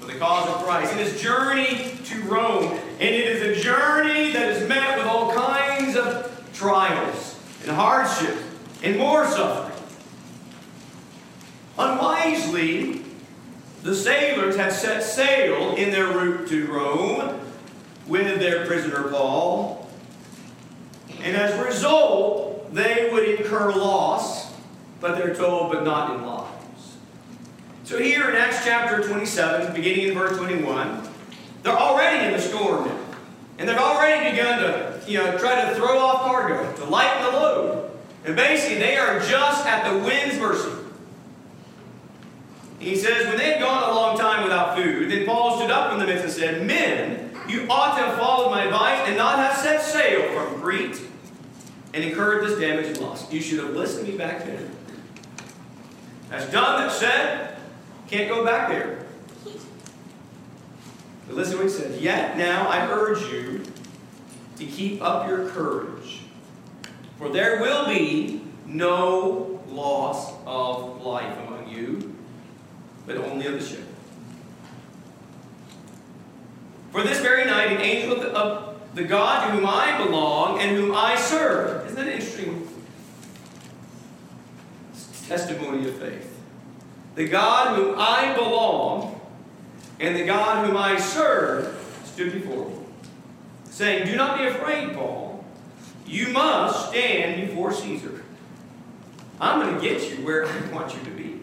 for 0.00 0.06
the 0.06 0.18
cause 0.18 0.48
of 0.48 0.64
Christ. 0.64 0.94
In 0.94 0.98
his 0.98 1.22
journey 1.22 1.96
to 2.06 2.22
Rome, 2.22 2.72
and 2.98 3.02
it 3.02 3.24
is 3.24 3.56
a 3.56 3.62
journey 3.62 4.32
that 4.32 4.48
is 4.48 4.68
met 4.68 4.98
with 4.98 5.06
all 5.06 5.32
kinds 5.32 5.96
of 5.96 6.50
trials 6.52 7.38
and 7.62 7.70
hardship 7.70 8.36
and 8.82 8.98
more 8.98 9.28
suffering. 9.28 9.80
Unwisely, 11.78 13.02
the 13.84 13.94
sailors 13.94 14.56
had 14.56 14.72
set 14.72 15.04
sail 15.04 15.76
in 15.76 15.92
their 15.92 16.08
route 16.08 16.48
to 16.48 16.66
Rome 16.66 17.40
with 18.08 18.40
their 18.40 18.66
prisoner 18.66 19.04
Paul. 19.04 19.88
And 21.20 21.36
as 21.36 21.54
a 21.54 21.62
result, 21.62 22.74
they 22.74 23.08
would 23.12 23.22
incur 23.22 23.70
loss, 23.70 24.52
but 24.98 25.16
they're 25.16 25.32
told, 25.32 25.70
but 25.70 25.84
not 25.84 26.16
in 26.16 26.26
lives. 26.26 26.43
So 27.84 27.98
here 27.98 28.30
in 28.30 28.36
Acts 28.36 28.64
chapter 28.64 29.06
27, 29.06 29.74
beginning 29.74 30.08
in 30.08 30.14
verse 30.14 30.38
21, 30.38 31.06
they're 31.62 31.76
already 31.76 32.26
in 32.26 32.32
the 32.32 32.40
storm 32.40 32.86
now. 32.86 32.98
And 33.58 33.68
they've 33.68 33.76
already 33.76 34.30
begun 34.30 34.60
to, 34.60 35.02
you 35.06 35.18
know, 35.18 35.36
try 35.36 35.68
to 35.68 35.74
throw 35.74 35.98
off 35.98 36.22
cargo, 36.22 36.72
to 36.76 36.84
lighten 36.86 37.24
the 37.24 37.38
load. 37.38 37.90
And 38.24 38.34
basically, 38.34 38.78
they 38.78 38.96
are 38.96 39.20
just 39.20 39.66
at 39.66 39.92
the 39.92 39.98
wind's 39.98 40.38
mercy. 40.38 40.72
He 42.78 42.96
says, 42.96 43.26
when 43.26 43.36
they 43.36 43.52
had 43.52 43.60
gone 43.60 43.90
a 43.90 43.94
long 43.94 44.18
time 44.18 44.44
without 44.44 44.76
food, 44.76 45.10
then 45.10 45.26
Paul 45.26 45.58
stood 45.58 45.70
up 45.70 45.92
in 45.92 45.98
the 45.98 46.06
midst 46.06 46.24
and 46.24 46.32
said, 46.32 46.66
Men, 46.66 47.36
you 47.46 47.66
ought 47.68 47.98
to 47.98 48.02
have 48.02 48.18
followed 48.18 48.50
my 48.50 48.64
advice 48.64 49.06
and 49.06 49.18
not 49.18 49.38
have 49.38 49.58
set 49.58 49.82
sail 49.82 50.32
from 50.32 50.62
Crete 50.62 51.02
and 51.92 52.02
incurred 52.02 52.46
this 52.46 52.58
damage 52.58 52.86
and 52.86 52.98
loss. 52.98 53.30
You 53.30 53.42
should 53.42 53.58
have 53.58 53.74
listened 53.74 54.06
to 54.06 54.12
me 54.12 54.16
back 54.16 54.46
then. 54.46 54.70
That's 56.30 56.50
done, 56.50 56.80
that's 56.80 56.96
said. 56.96 57.43
Can't 58.08 58.28
go 58.28 58.44
back 58.44 58.68
there. 58.68 59.06
But 61.26 61.36
listen 61.36 61.56
to 61.56 61.64
what 61.64 61.72
he 61.72 61.78
said. 61.78 62.00
Yet 62.00 62.36
now 62.36 62.68
I 62.68 62.86
urge 62.90 63.22
you 63.32 63.64
to 64.58 64.66
keep 64.66 65.02
up 65.02 65.28
your 65.28 65.48
courage, 65.48 66.20
for 67.18 67.28
there 67.28 67.60
will 67.60 67.86
be 67.86 68.42
no 68.66 69.62
loss 69.68 70.32
of 70.46 71.02
life 71.04 71.36
among 71.46 71.68
you, 71.68 72.14
but 73.06 73.16
only 73.16 73.46
of 73.46 73.54
the 73.54 73.64
ship. 73.64 73.84
For 76.92 77.02
this 77.02 77.18
very 77.20 77.44
night, 77.44 77.72
an 77.72 77.80
angel 77.80 78.12
of 78.12 78.20
the, 78.20 78.28
of 78.28 78.94
the 78.94 79.02
God 79.02 79.48
to 79.48 79.52
whom 79.52 79.66
I 79.66 79.98
belong 79.98 80.60
and 80.60 80.76
whom 80.76 80.94
I 80.94 81.16
serve. 81.16 81.86
Isn't 81.86 81.96
that 81.96 82.06
interesting? 82.06 82.68
Testimony 85.26 85.88
of 85.88 85.96
faith. 85.96 86.33
The 87.14 87.28
God 87.28 87.76
whom 87.76 87.94
I 87.98 88.34
belong 88.34 89.20
and 90.00 90.16
the 90.16 90.24
God 90.24 90.66
whom 90.66 90.76
I 90.76 90.98
serve 90.98 91.80
stood 92.04 92.32
before 92.32 92.68
me, 92.68 92.76
saying, 93.70 94.06
Do 94.06 94.16
not 94.16 94.38
be 94.38 94.46
afraid, 94.46 94.94
Paul. 94.94 95.44
You 96.06 96.28
must 96.28 96.90
stand 96.90 97.48
before 97.48 97.72
Caesar. 97.72 98.22
I'm 99.40 99.60
going 99.60 99.74
to 99.74 99.80
get 99.80 100.10
you 100.10 100.24
where 100.24 100.46
I 100.46 100.60
want 100.72 100.94
you 100.94 101.02
to 101.04 101.10
be. 101.10 101.40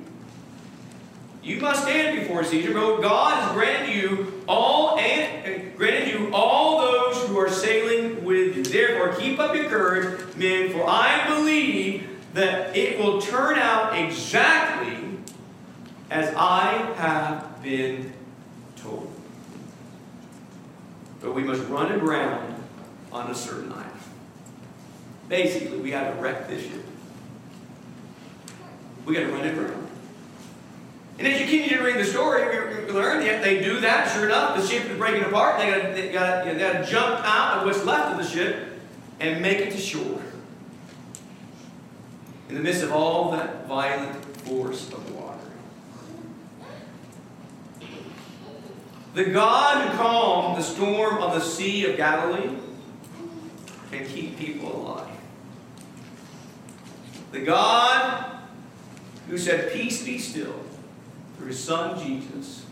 You 1.43 1.59
must 1.59 1.83
stand 1.83 2.19
before 2.19 2.43
Caesar, 2.43 2.73
but 2.73 3.01
God 3.01 3.41
has 3.41 3.51
granted 3.53 3.95
you 3.95 4.43
all 4.47 4.99
and 4.99 5.75
granted 5.75 6.09
you 6.09 6.29
all 6.33 6.81
those 6.81 7.27
who 7.27 7.37
are 7.39 7.49
sailing 7.49 8.23
with 8.23 8.55
you. 8.55 8.63
Therefore, 8.63 9.15
keep 9.19 9.39
up 9.39 9.55
your 9.55 9.65
courage, 9.65 10.35
men, 10.35 10.71
for 10.71 10.87
I 10.87 11.27
believe 11.27 12.07
that 12.33 12.75
it 12.77 12.99
will 12.99 13.19
turn 13.19 13.57
out 13.57 13.97
exactly 13.97 15.10
as 16.11 16.33
I 16.35 16.93
have 16.97 17.63
been 17.63 18.11
told. 18.75 19.09
But 21.21 21.33
we 21.33 21.43
must 21.43 21.63
run 21.69 21.91
aground 21.93 22.61
on 23.13 23.31
a 23.31 23.35
certain 23.35 23.71
island. 23.71 23.87
Basically, 25.29 25.77
we 25.77 25.89
got 25.91 26.13
to 26.13 26.21
wreck 26.21 26.49
this 26.49 26.63
ship. 26.63 26.83
We 29.05 29.13
got 29.13 29.21
to 29.21 29.31
run 29.31 29.45
it 29.45 29.57
around. 29.57 29.87
And 31.17 31.27
as 31.27 31.39
you 31.39 31.47
continue 31.47 31.77
to 31.77 31.83
read 31.83 31.97
the 31.97 32.05
story, 32.05 32.41
you 32.41 32.93
learn 32.93 33.23
that 33.25 33.41
they 33.41 33.63
do 33.63 33.79
that. 33.79 34.11
Sure 34.11 34.25
enough, 34.25 34.57
the 34.57 34.67
ship 34.67 34.89
is 34.89 34.97
breaking 34.97 35.23
apart. 35.23 35.59
They 35.59 35.69
got 35.69 35.93
they 35.93 36.11
got 36.11 36.45
you 36.45 36.53
know, 36.53 36.59
got 36.59 36.83
to 36.83 36.91
jump 36.91 37.21
out 37.23 37.59
of 37.59 37.65
what's 37.65 37.85
left 37.85 38.11
of 38.11 38.17
the 38.17 38.29
ship 38.29 38.67
and 39.19 39.41
make 39.41 39.59
it 39.59 39.71
to 39.71 39.77
shore. 39.77 40.21
In 42.49 42.55
the 42.55 42.61
midst 42.61 42.83
of 42.83 42.91
all 42.91 43.31
that 43.31 43.67
violent 43.67 44.25
force 44.39 44.87
of 44.91 45.09
water. 45.11 45.20
The 49.13 49.25
God 49.25 49.89
who 49.89 49.97
calmed 49.97 50.57
the 50.57 50.63
storm 50.63 51.17
on 51.17 51.37
the 51.37 51.43
Sea 51.43 51.85
of 51.89 51.97
Galilee 51.97 52.55
can 53.91 54.05
keep 54.07 54.37
people 54.37 54.87
alive. 54.87 55.07
The 57.31 57.41
God 57.41 58.39
who 59.27 59.37
said, 59.37 59.73
Peace 59.73 60.03
be 60.03 60.17
still, 60.17 60.55
through 61.37 61.47
his 61.47 61.61
Son 61.61 61.99
Jesus, 62.01 62.65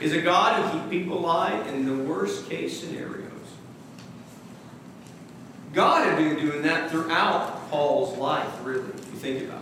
is 0.00 0.12
a 0.12 0.20
God 0.20 0.60
who 0.60 0.78
keeps 0.78 0.90
people 0.90 1.18
alive 1.18 1.68
in 1.68 1.86
the 1.86 2.04
worst 2.04 2.48
case 2.48 2.80
scenarios. 2.80 3.30
God 5.72 6.06
had 6.06 6.18
been 6.18 6.36
doing 6.44 6.62
that 6.62 6.90
throughout 6.90 7.70
Paul's 7.70 8.18
life, 8.18 8.52
really, 8.62 8.90
if 8.90 9.06
you 9.06 9.18
think 9.18 9.48
about 9.48 9.61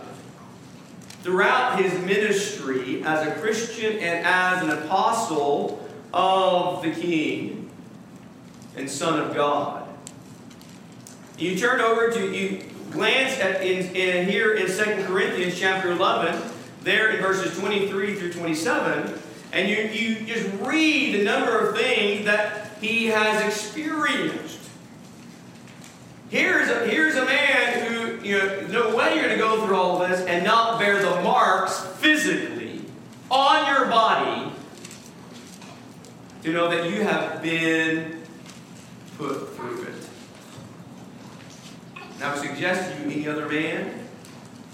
Throughout 1.23 1.79
his 1.79 1.93
ministry 2.03 3.03
as 3.03 3.27
a 3.27 3.31
Christian 3.39 3.99
and 3.99 4.25
as 4.25 4.63
an 4.63 4.71
apostle 4.71 5.87
of 6.13 6.81
the 6.81 6.91
King, 6.91 7.61
and 8.75 8.89
Son 8.89 9.19
of 9.19 9.33
God. 9.33 9.87
You 11.37 11.57
turn 11.57 11.81
over 11.81 12.11
to, 12.11 12.31
you 12.31 12.63
glance 12.91 13.39
at 13.39 13.61
in, 13.61 13.95
in 13.95 14.27
here 14.27 14.53
in 14.53 14.67
2 14.67 15.05
Corinthians 15.05 15.57
chapter 15.59 15.91
11, 15.91 16.41
there 16.83 17.11
in 17.11 17.21
verses 17.21 17.57
23 17.57 18.15
through 18.15 18.33
27, 18.33 19.19
and 19.53 19.69
you, 19.69 19.77
you 19.77 20.25
just 20.25 20.49
read 20.61 21.15
the 21.15 21.23
number 21.23 21.57
of 21.57 21.75
things 21.75 22.25
that 22.25 22.71
he 22.79 23.07
has 23.07 23.45
experienced. 23.45 24.59
Here's 26.29 26.69
a, 26.69 26.87
here's 26.87 27.15
a 27.15 27.25
man 27.25 27.80
you 28.25 28.67
no 28.69 28.95
way 28.95 29.15
you're 29.15 29.25
going 29.25 29.37
to 29.37 29.37
go 29.37 29.65
through 29.65 29.75
all 29.75 30.01
of 30.01 30.09
this 30.09 30.21
and 30.21 30.43
not 30.43 30.79
bear 30.79 31.01
the 31.01 31.21
marks 31.21 31.85
physically 31.97 32.85
on 33.29 33.67
your 33.67 33.87
body 33.87 34.51
to 36.43 36.51
know 36.51 36.69
that 36.69 36.89
you 36.89 37.03
have 37.03 37.41
been 37.41 38.21
put 39.17 39.55
through 39.55 39.83
it. 39.83 39.93
And 42.15 42.23
I 42.23 42.33
would 42.33 42.47
suggest 42.47 42.91
to 42.91 43.03
you 43.03 43.11
any 43.11 43.27
other 43.27 43.47
man 43.47 44.07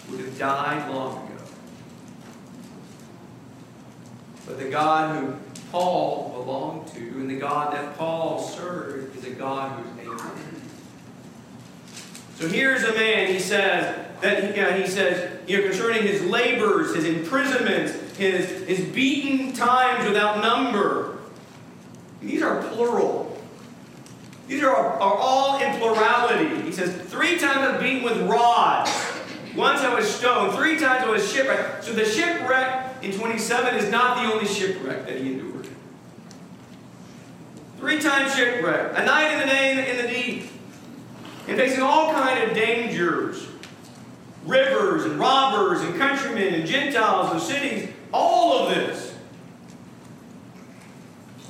would 0.10 0.20
have 0.22 0.38
died 0.38 0.90
long 0.90 1.28
ago. 1.28 1.44
But 4.46 4.60
the 4.60 4.70
God 4.70 5.16
who 5.16 5.36
Paul 5.72 6.32
belonged 6.34 6.88
to 6.90 7.00
and 7.00 7.30
the 7.30 7.36
God 7.36 7.74
that 7.74 7.98
Paul 7.98 8.42
served 8.42 9.18
is 9.18 9.26
a 9.26 9.32
God 9.32 9.84
who's 9.84 10.06
able. 10.06 10.47
So 12.38 12.48
here's 12.48 12.84
a 12.84 12.94
man, 12.94 13.34
he 13.34 13.40
says, 13.40 14.06
that 14.22 14.56
he, 14.56 14.62
uh, 14.62 14.74
he 14.74 14.86
says, 14.86 15.40
you 15.48 15.58
know, 15.58 15.64
concerning 15.64 16.04
his 16.04 16.22
labors, 16.22 16.94
his 16.94 17.06
imprisonments, 17.06 17.94
his, 18.16 18.64
his 18.68 18.82
beaten 18.94 19.54
times 19.54 20.08
without 20.08 20.44
number. 20.44 21.18
These 22.22 22.44
are 22.44 22.62
plural. 22.62 23.42
These 24.48 24.62
are, 24.62 24.76
are 24.76 25.18
all 25.18 25.60
in 25.60 25.80
plurality. 25.80 26.62
He 26.62 26.72
says, 26.72 26.96
three 27.10 27.40
times 27.40 27.58
I'm 27.58 27.82
beaten 27.82 28.04
with 28.04 28.30
rods. 28.30 28.92
Once 29.56 29.82
I 29.82 29.92
was 29.96 30.08
stoned. 30.08 30.54
Three 30.54 30.78
times 30.78 31.06
I 31.06 31.10
was 31.10 31.32
shipwrecked. 31.32 31.86
So 31.86 31.94
the 31.94 32.06
shipwreck 32.06 33.04
in 33.04 33.14
27 33.14 33.76
is 33.76 33.90
not 33.90 34.18
the 34.18 34.32
only 34.32 34.46
shipwreck 34.46 35.08
that 35.08 35.20
he 35.20 35.34
endured. 35.34 35.68
Three 37.80 38.00
times 38.00 38.36
shipwreck. 38.36 38.92
A 38.96 39.04
night 39.04 39.34
in 39.34 39.40
the, 39.40 39.46
day 39.46 39.90
in 39.90 40.06
the 40.06 40.14
deep. 40.14 40.52
And 41.48 41.58
facing 41.58 41.82
all 41.82 42.12
kind 42.12 42.44
of 42.44 42.56
dangers. 42.56 43.48
Rivers 44.46 45.06
and 45.06 45.20
robbers 45.20 45.82
and 45.82 45.98
countrymen 45.98 46.54
and 46.54 46.68
Gentiles 46.68 47.32
and 47.32 47.42
cities. 47.42 47.90
All 48.14 48.60
of 48.60 48.76
this. 48.76 49.14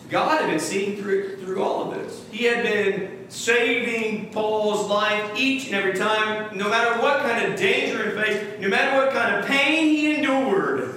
God 0.09 0.41
had 0.41 0.49
been 0.49 0.59
seeing 0.59 0.97
through, 0.97 1.37
through 1.37 1.61
all 1.61 1.91
of 1.91 1.97
this. 1.97 2.25
He 2.31 2.45
had 2.45 2.63
been 2.63 3.25
saving 3.29 4.31
Paul's 4.31 4.89
life 4.89 5.31
each 5.37 5.67
and 5.67 5.75
every 5.75 5.95
time, 5.95 6.57
no 6.57 6.69
matter 6.69 7.01
what 7.01 7.21
kind 7.21 7.45
of 7.45 7.59
danger 7.59 8.09
he 8.09 8.21
faced, 8.21 8.59
no 8.59 8.69
matter 8.69 8.97
what 8.97 9.13
kind 9.13 9.35
of 9.35 9.45
pain 9.45 9.89
he 9.89 10.15
endured. 10.15 10.95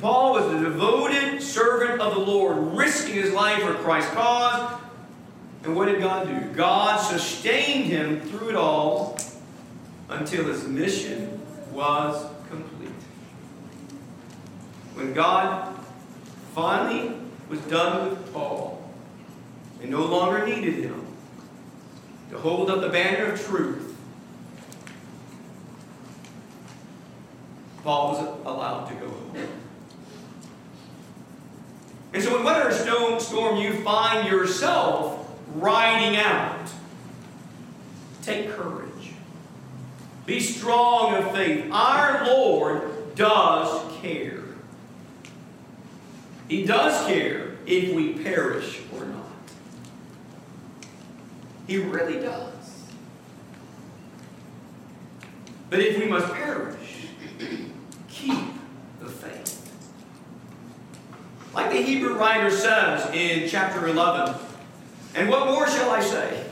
Paul 0.00 0.32
was 0.32 0.54
a 0.54 0.64
devoted 0.64 1.42
servant 1.42 2.00
of 2.00 2.14
the 2.14 2.20
Lord, 2.20 2.76
risking 2.76 3.14
his 3.14 3.32
life 3.32 3.62
for 3.62 3.74
Christ's 3.74 4.12
cause. 4.12 4.80
And 5.66 5.74
what 5.74 5.86
did 5.86 6.00
God 6.00 6.28
do? 6.28 6.54
God 6.54 6.96
sustained 6.98 7.86
him 7.86 8.20
through 8.20 8.50
it 8.50 8.54
all 8.54 9.18
until 10.08 10.44
his 10.44 10.64
mission 10.68 11.40
was 11.72 12.24
complete. 12.48 12.88
When 14.94 15.12
God 15.12 15.76
finally 16.54 17.16
was 17.48 17.58
done 17.62 18.10
with 18.10 18.32
Paul 18.32 18.88
and 19.82 19.90
no 19.90 20.04
longer 20.04 20.46
needed 20.46 20.74
him 20.74 21.04
to 22.30 22.38
hold 22.38 22.70
up 22.70 22.80
the 22.80 22.88
banner 22.88 23.32
of 23.32 23.44
truth, 23.44 23.98
Paul 27.82 28.12
was 28.12 28.20
allowed 28.46 28.86
to 28.86 28.94
go 28.94 29.08
home. 29.08 29.48
And 32.14 32.22
so, 32.22 32.38
in 32.38 32.44
whatever 32.44 32.72
storm 32.72 33.56
you 33.56 33.82
find 33.82 34.28
yourself 34.28 35.25
riding 35.60 36.18
out, 36.18 36.68
take 38.22 38.50
courage. 38.50 39.12
Be 40.26 40.40
strong 40.40 41.14
of 41.14 41.32
faith. 41.32 41.70
Our 41.70 42.26
Lord 42.26 43.14
does 43.14 43.96
care. 44.00 44.42
He 46.48 46.64
does 46.64 47.06
care 47.06 47.52
if 47.66 47.94
we 47.94 48.14
perish 48.14 48.80
or 48.94 49.04
not. 49.04 49.24
He 51.66 51.78
really 51.78 52.20
does. 52.20 52.52
But 55.70 55.80
if 55.80 55.98
we 55.98 56.06
must 56.06 56.32
perish, 56.32 57.06
keep 58.08 58.44
the 59.00 59.08
faith. 59.08 59.62
Like 61.54 61.70
the 61.70 61.82
Hebrew 61.82 62.16
writer 62.16 62.50
says 62.50 63.12
in 63.14 63.48
chapter 63.48 63.88
11, 63.88 64.34
and 65.16 65.30
what 65.30 65.46
more 65.46 65.66
shall 65.66 65.90
I 65.90 66.00
say? 66.00 66.44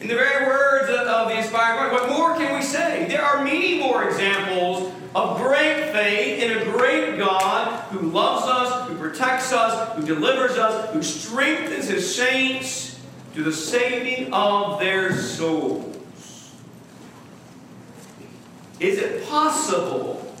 In 0.00 0.08
the 0.08 0.14
very 0.14 0.46
words 0.46 0.88
of 0.88 1.28
the 1.28 1.36
inspired 1.36 1.78
word, 1.78 1.92
what 1.92 2.08
more 2.08 2.34
can 2.36 2.56
we 2.56 2.62
say? 2.62 3.06
There 3.06 3.22
are 3.22 3.44
many 3.44 3.78
more 3.78 4.08
examples 4.08 4.90
of 5.14 5.36
great 5.36 5.92
faith 5.92 6.42
in 6.42 6.58
a 6.58 6.64
great 6.64 7.18
God 7.18 7.82
who 7.90 8.00
loves 8.10 8.46
us, 8.46 8.88
who 8.88 8.96
protects 8.96 9.52
us, 9.52 9.94
who 9.94 10.04
delivers 10.04 10.52
us, 10.52 10.90
who 10.92 11.02
strengthens 11.02 11.86
his 11.86 12.16
saints 12.16 12.98
to 13.34 13.42
the 13.42 13.52
saving 13.52 14.32
of 14.32 14.80
their 14.80 15.14
souls. 15.14 16.54
Is 18.80 18.98
it 18.98 19.28
possible? 19.28 20.34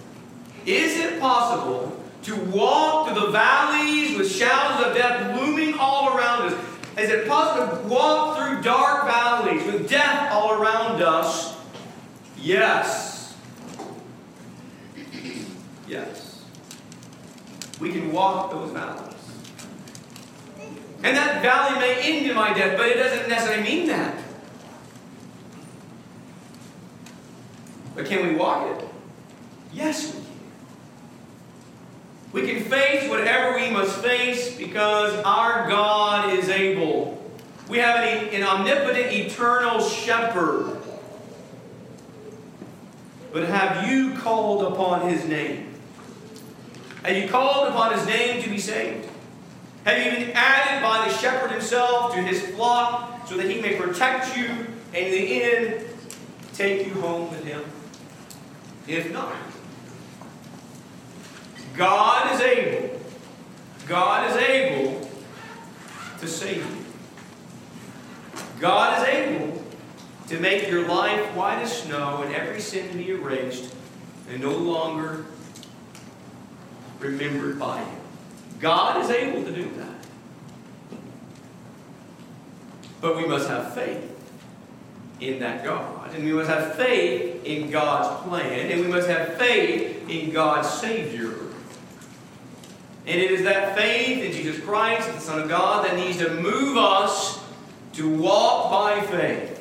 Is 0.64 0.96
it 0.96 1.20
possible 1.20 2.01
to 2.22 2.36
walk 2.36 3.08
through 3.08 3.20
the 3.20 3.30
valleys 3.30 4.16
with 4.16 4.30
shadows 4.30 4.86
of 4.86 4.96
death 4.96 5.38
looming 5.40 5.74
all 5.74 6.16
around 6.16 6.52
us? 6.52 6.64
Is 6.98 7.10
it 7.10 7.26
possible 7.26 7.76
to 7.76 7.88
walk 7.88 8.36
through 8.36 8.62
dark 8.62 9.06
valleys 9.06 9.64
with 9.64 9.88
death 9.88 10.30
all 10.32 10.60
around 10.60 11.02
us? 11.02 11.56
Yes. 12.36 13.34
Yes. 15.88 16.44
We 17.80 17.92
can 17.92 18.12
walk 18.12 18.50
those 18.50 18.70
valleys. 18.70 19.08
And 21.04 21.16
that 21.16 21.42
valley 21.42 21.80
may 21.80 22.00
end 22.00 22.26
in 22.26 22.36
my 22.36 22.52
death, 22.54 22.76
but 22.76 22.86
it 22.88 22.94
doesn't 22.94 23.28
necessarily 23.28 23.62
mean 23.64 23.88
that. 23.88 24.22
But 27.94 28.06
can 28.06 28.26
we 28.26 28.36
walk 28.36 28.68
it? 28.68 28.88
Yes, 29.72 30.21
we 32.32 32.46
can. 32.46 32.62
Face 32.72 33.06
whatever 33.10 33.54
we 33.54 33.68
must 33.68 33.98
face 33.98 34.56
because 34.56 35.14
our 35.26 35.68
God 35.68 36.32
is 36.38 36.48
able. 36.48 37.22
We 37.68 37.76
have 37.76 37.96
an, 37.96 38.28
an 38.30 38.42
omnipotent, 38.42 39.12
eternal 39.12 39.78
shepherd. 39.86 40.78
But 43.30 43.44
have 43.44 43.90
you 43.90 44.14
called 44.14 44.72
upon 44.72 45.06
his 45.10 45.26
name? 45.26 45.74
Have 47.02 47.14
you 47.14 47.28
called 47.28 47.68
upon 47.68 47.92
his 47.92 48.06
name 48.06 48.42
to 48.42 48.48
be 48.48 48.56
saved? 48.56 49.06
Have 49.84 49.98
you 49.98 50.10
been 50.10 50.30
added 50.34 50.82
by 50.82 51.06
the 51.06 51.14
shepherd 51.14 51.50
himself 51.50 52.14
to 52.14 52.22
his 52.22 52.40
flock 52.54 53.28
so 53.28 53.36
that 53.36 53.50
he 53.50 53.60
may 53.60 53.76
protect 53.76 54.34
you 54.34 54.46
and 54.46 54.96
in 54.96 55.10
the 55.10 55.42
end 55.42 55.86
take 56.54 56.86
you 56.86 56.94
home 56.94 57.28
with 57.28 57.44
him? 57.44 57.62
If 58.88 59.12
not, 59.12 59.36
God 61.74 62.34
is 62.34 62.40
able. 62.40 63.00
God 63.86 64.30
is 64.30 64.36
able 64.36 65.08
to 66.20 66.28
save 66.28 66.58
you. 66.58 66.84
God 68.60 68.98
is 68.98 69.08
able 69.08 69.64
to 70.28 70.38
make 70.38 70.68
your 70.68 70.86
life 70.86 71.34
white 71.34 71.62
as 71.62 71.82
snow 71.82 72.22
and 72.22 72.34
every 72.34 72.60
sin 72.60 72.96
be 72.96 73.10
erased 73.10 73.74
and 74.30 74.40
no 74.40 74.52
longer 74.52 75.26
remembered 77.00 77.58
by 77.58 77.80
you. 77.80 77.88
God 78.60 79.02
is 79.02 79.10
able 79.10 79.44
to 79.44 79.52
do 79.52 79.68
that. 79.76 79.88
But 83.00 83.16
we 83.16 83.26
must 83.26 83.48
have 83.48 83.74
faith 83.74 84.08
in 85.20 85.40
that 85.40 85.64
God. 85.64 86.14
And 86.14 86.24
we 86.24 86.32
must 86.32 86.48
have 86.48 86.76
faith 86.76 87.44
in 87.44 87.70
God's 87.70 88.22
plan. 88.28 88.70
And 88.70 88.80
we 88.80 88.86
must 88.86 89.08
have 89.08 89.34
faith 89.34 90.08
in 90.08 90.30
God's 90.30 90.70
Savior. 90.70 91.34
And 93.06 93.20
it 93.20 93.30
is 93.30 93.42
that 93.44 93.76
faith 93.76 94.22
in 94.22 94.32
Jesus 94.32 94.62
Christ, 94.64 95.12
the 95.12 95.20
Son 95.20 95.40
of 95.40 95.48
God, 95.48 95.84
that 95.84 95.96
needs 95.96 96.18
to 96.18 96.30
move 96.34 96.76
us 96.76 97.42
to 97.94 98.08
walk 98.08 98.70
by 98.70 99.00
faith, 99.06 99.58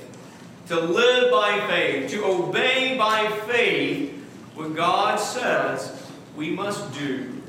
to 0.68 0.80
live 0.80 1.32
by 1.32 1.66
faith, 1.68 2.12
to 2.12 2.24
obey 2.24 2.98
by 2.98 3.30
faith 3.48 4.14
what 4.56 4.76
God 4.76 5.20
says 5.20 6.10
we 6.36 6.52
must 6.52 6.94
do 6.94 7.42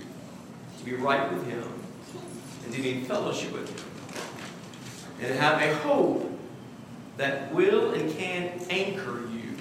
to 0.79 0.85
be 0.85 0.95
right 0.95 1.33
with 1.33 1.47
Him 1.47 1.63
and 2.65 2.75
to 2.75 2.83
be 2.83 2.91
in 2.91 3.05
fellowship 3.05 3.53
with 3.53 3.69
Him. 3.69 3.79
And 5.21 5.29
to 5.29 5.41
have 5.41 5.63
a 5.63 5.75
hope 5.79 6.29
that 7.17 7.55
will 7.55 7.93
and 7.93 8.11
can 8.17 8.61
anchor 8.71 9.21
you 9.33 9.57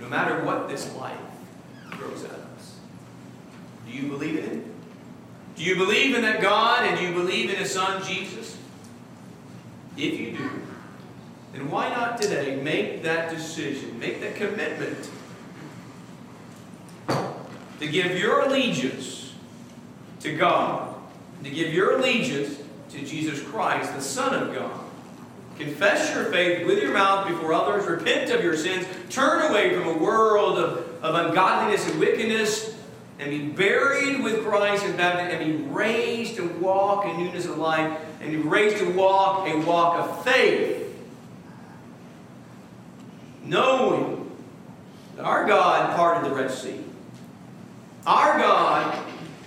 no 0.00 0.08
matter 0.08 0.44
what 0.44 0.68
this 0.68 0.92
life 0.96 1.16
throws 1.92 2.24
at 2.24 2.30
us. 2.30 2.75
Do 3.86 3.92
you 3.92 4.08
believe 4.08 4.38
in 4.38 4.44
Him? 4.44 4.74
Do 5.56 5.64
you 5.64 5.76
believe 5.76 6.14
in 6.14 6.22
that 6.22 6.42
God 6.42 6.86
and 6.86 6.98
do 6.98 7.04
you 7.04 7.12
believe 7.12 7.50
in 7.50 7.56
His 7.56 7.72
Son 7.72 8.02
Jesus? 8.04 8.56
If 9.96 10.20
you 10.20 10.36
do, 10.36 10.50
then 11.54 11.70
why 11.70 11.88
not 11.88 12.20
today 12.20 12.56
make 12.56 13.02
that 13.02 13.30
decision, 13.30 13.98
make 13.98 14.20
that 14.20 14.36
commitment 14.36 15.10
to 17.80 17.86
give 17.88 18.18
your 18.18 18.42
allegiance 18.42 19.32
to 20.20 20.36
God, 20.36 20.94
to 21.42 21.50
give 21.50 21.72
your 21.72 21.98
allegiance 21.98 22.58
to 22.90 23.04
Jesus 23.04 23.42
Christ, 23.42 23.94
the 23.94 24.02
Son 24.02 24.34
of 24.34 24.54
God. 24.54 24.80
Confess 25.58 26.14
your 26.14 26.26
faith 26.26 26.66
with 26.66 26.82
your 26.82 26.92
mouth 26.92 27.28
before 27.28 27.54
others, 27.54 27.86
repent 27.86 28.30
of 28.30 28.44
your 28.44 28.56
sins, 28.56 28.86
turn 29.08 29.50
away 29.50 29.74
from 29.74 29.88
a 29.88 29.96
world 29.96 30.58
of, 30.58 31.02
of 31.02 31.14
ungodliness 31.14 31.88
and 31.88 31.98
wickedness, 31.98 32.75
and 33.18 33.30
be 33.30 33.48
buried 33.48 34.22
with 34.22 34.44
Christ 34.44 34.84
in 34.84 34.96
baptism, 34.96 35.40
and 35.40 35.58
be 35.58 35.64
raised 35.68 36.36
to 36.36 36.48
walk 36.60 37.06
in 37.06 37.16
newness 37.16 37.46
of 37.46 37.58
life, 37.58 37.98
and 38.20 38.30
be 38.30 38.36
raised 38.36 38.78
to 38.78 38.90
walk 38.92 39.48
a 39.48 39.56
walk 39.60 39.98
of 39.98 40.24
faith. 40.24 40.82
Knowing 43.42 44.30
that 45.16 45.24
our 45.24 45.46
God 45.46 45.96
parted 45.96 46.30
the 46.30 46.34
Red 46.34 46.50
Sea. 46.50 46.80
Our 48.06 48.38
God 48.38 49.04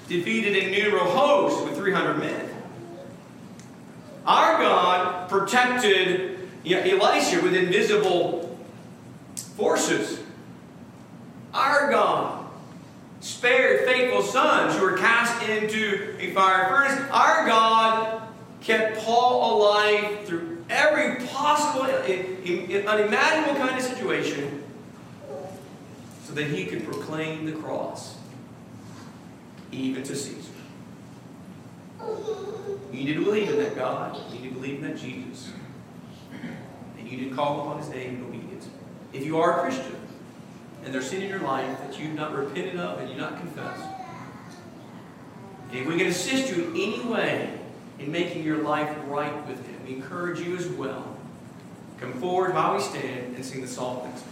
defeated 0.07 0.55
innumerable 0.55 1.11
host 1.11 1.63
with 1.63 1.76
300 1.76 2.17
men. 2.17 2.49
Our 4.26 4.57
God 4.57 5.30
protected 5.30 6.39
you 6.63 6.76
know, 6.76 6.82
Elisha 6.82 7.41
with 7.41 7.55
invisible 7.55 8.57
forces. 9.55 10.20
Our 11.53 11.89
God 11.89 12.38
spared 13.20 13.86
faithful 13.86 14.22
sons 14.22 14.76
who 14.76 14.84
were 14.84 14.97
cast 14.97 15.47
into 15.47 16.15
a 16.20 16.32
fire 16.32 16.67
furnace. 16.70 17.09
Our 17.11 17.45
God 17.45 18.22
kept 18.61 18.99
Paul 18.99 19.57
alive 19.57 20.26
through 20.26 20.63
every 20.70 21.26
possible, 21.28 21.84
uh, 21.84 21.88
uh, 21.88 22.88
uh, 22.88 22.91
unimaginable 22.91 23.59
kind 23.59 23.78
of 23.78 23.82
situation 23.82 24.63
so 26.24 26.34
that 26.34 26.47
he 26.47 26.65
could 26.65 26.84
proclaim 26.86 27.45
the 27.45 27.53
cross 27.53 28.17
even 29.72 30.03
to 30.03 30.15
Caesar. 30.15 30.51
You 32.91 33.05
need 33.05 33.13
to 33.13 33.24
believe 33.24 33.49
in 33.49 33.57
that 33.57 33.76
God. 33.76 34.17
You 34.32 34.39
need 34.39 34.49
to 34.49 34.55
believe 34.55 34.76
in 34.76 34.82
that 34.84 34.97
Jesus. 34.97 35.51
And 36.97 37.09
you 37.09 37.17
need 37.17 37.30
to 37.30 37.36
call 37.36 37.61
upon 37.61 37.80
his 37.80 37.89
name 37.89 38.15
in 38.15 38.24
obedience. 38.24 38.67
If 39.13 39.26
you 39.26 39.39
are 39.39 39.59
a 39.59 39.61
Christian, 39.61 39.95
and 40.84 40.93
there's 40.93 41.09
sin 41.09 41.21
in 41.21 41.30
your 41.30 41.39
life 41.39 41.80
that 41.80 41.99
you've 41.99 42.15
not 42.15 42.36
repented 42.36 42.77
of 42.77 42.99
and 42.99 43.09
you've 43.09 43.17
not 43.17 43.39
confessed, 43.39 43.84
And 45.69 45.80
if 45.80 45.88
we 45.88 45.97
can 45.97 46.07
assist 46.07 46.55
you 46.55 46.65
in 46.65 46.69
any 46.71 47.01
way 47.01 47.59
in 47.99 48.11
making 48.11 48.43
your 48.43 48.63
life 48.63 48.89
right 49.07 49.45
with 49.47 49.65
him, 49.67 49.80
we 49.86 49.95
encourage 49.95 50.39
you 50.39 50.55
as 50.55 50.67
well. 50.67 51.17
Come 51.99 52.13
forward 52.13 52.53
while 52.53 52.75
we 52.75 52.82
stand 52.82 53.36
and 53.36 53.45
sing 53.45 53.61
the 53.61 53.67
psalm 53.67 54.07
next 54.07 54.23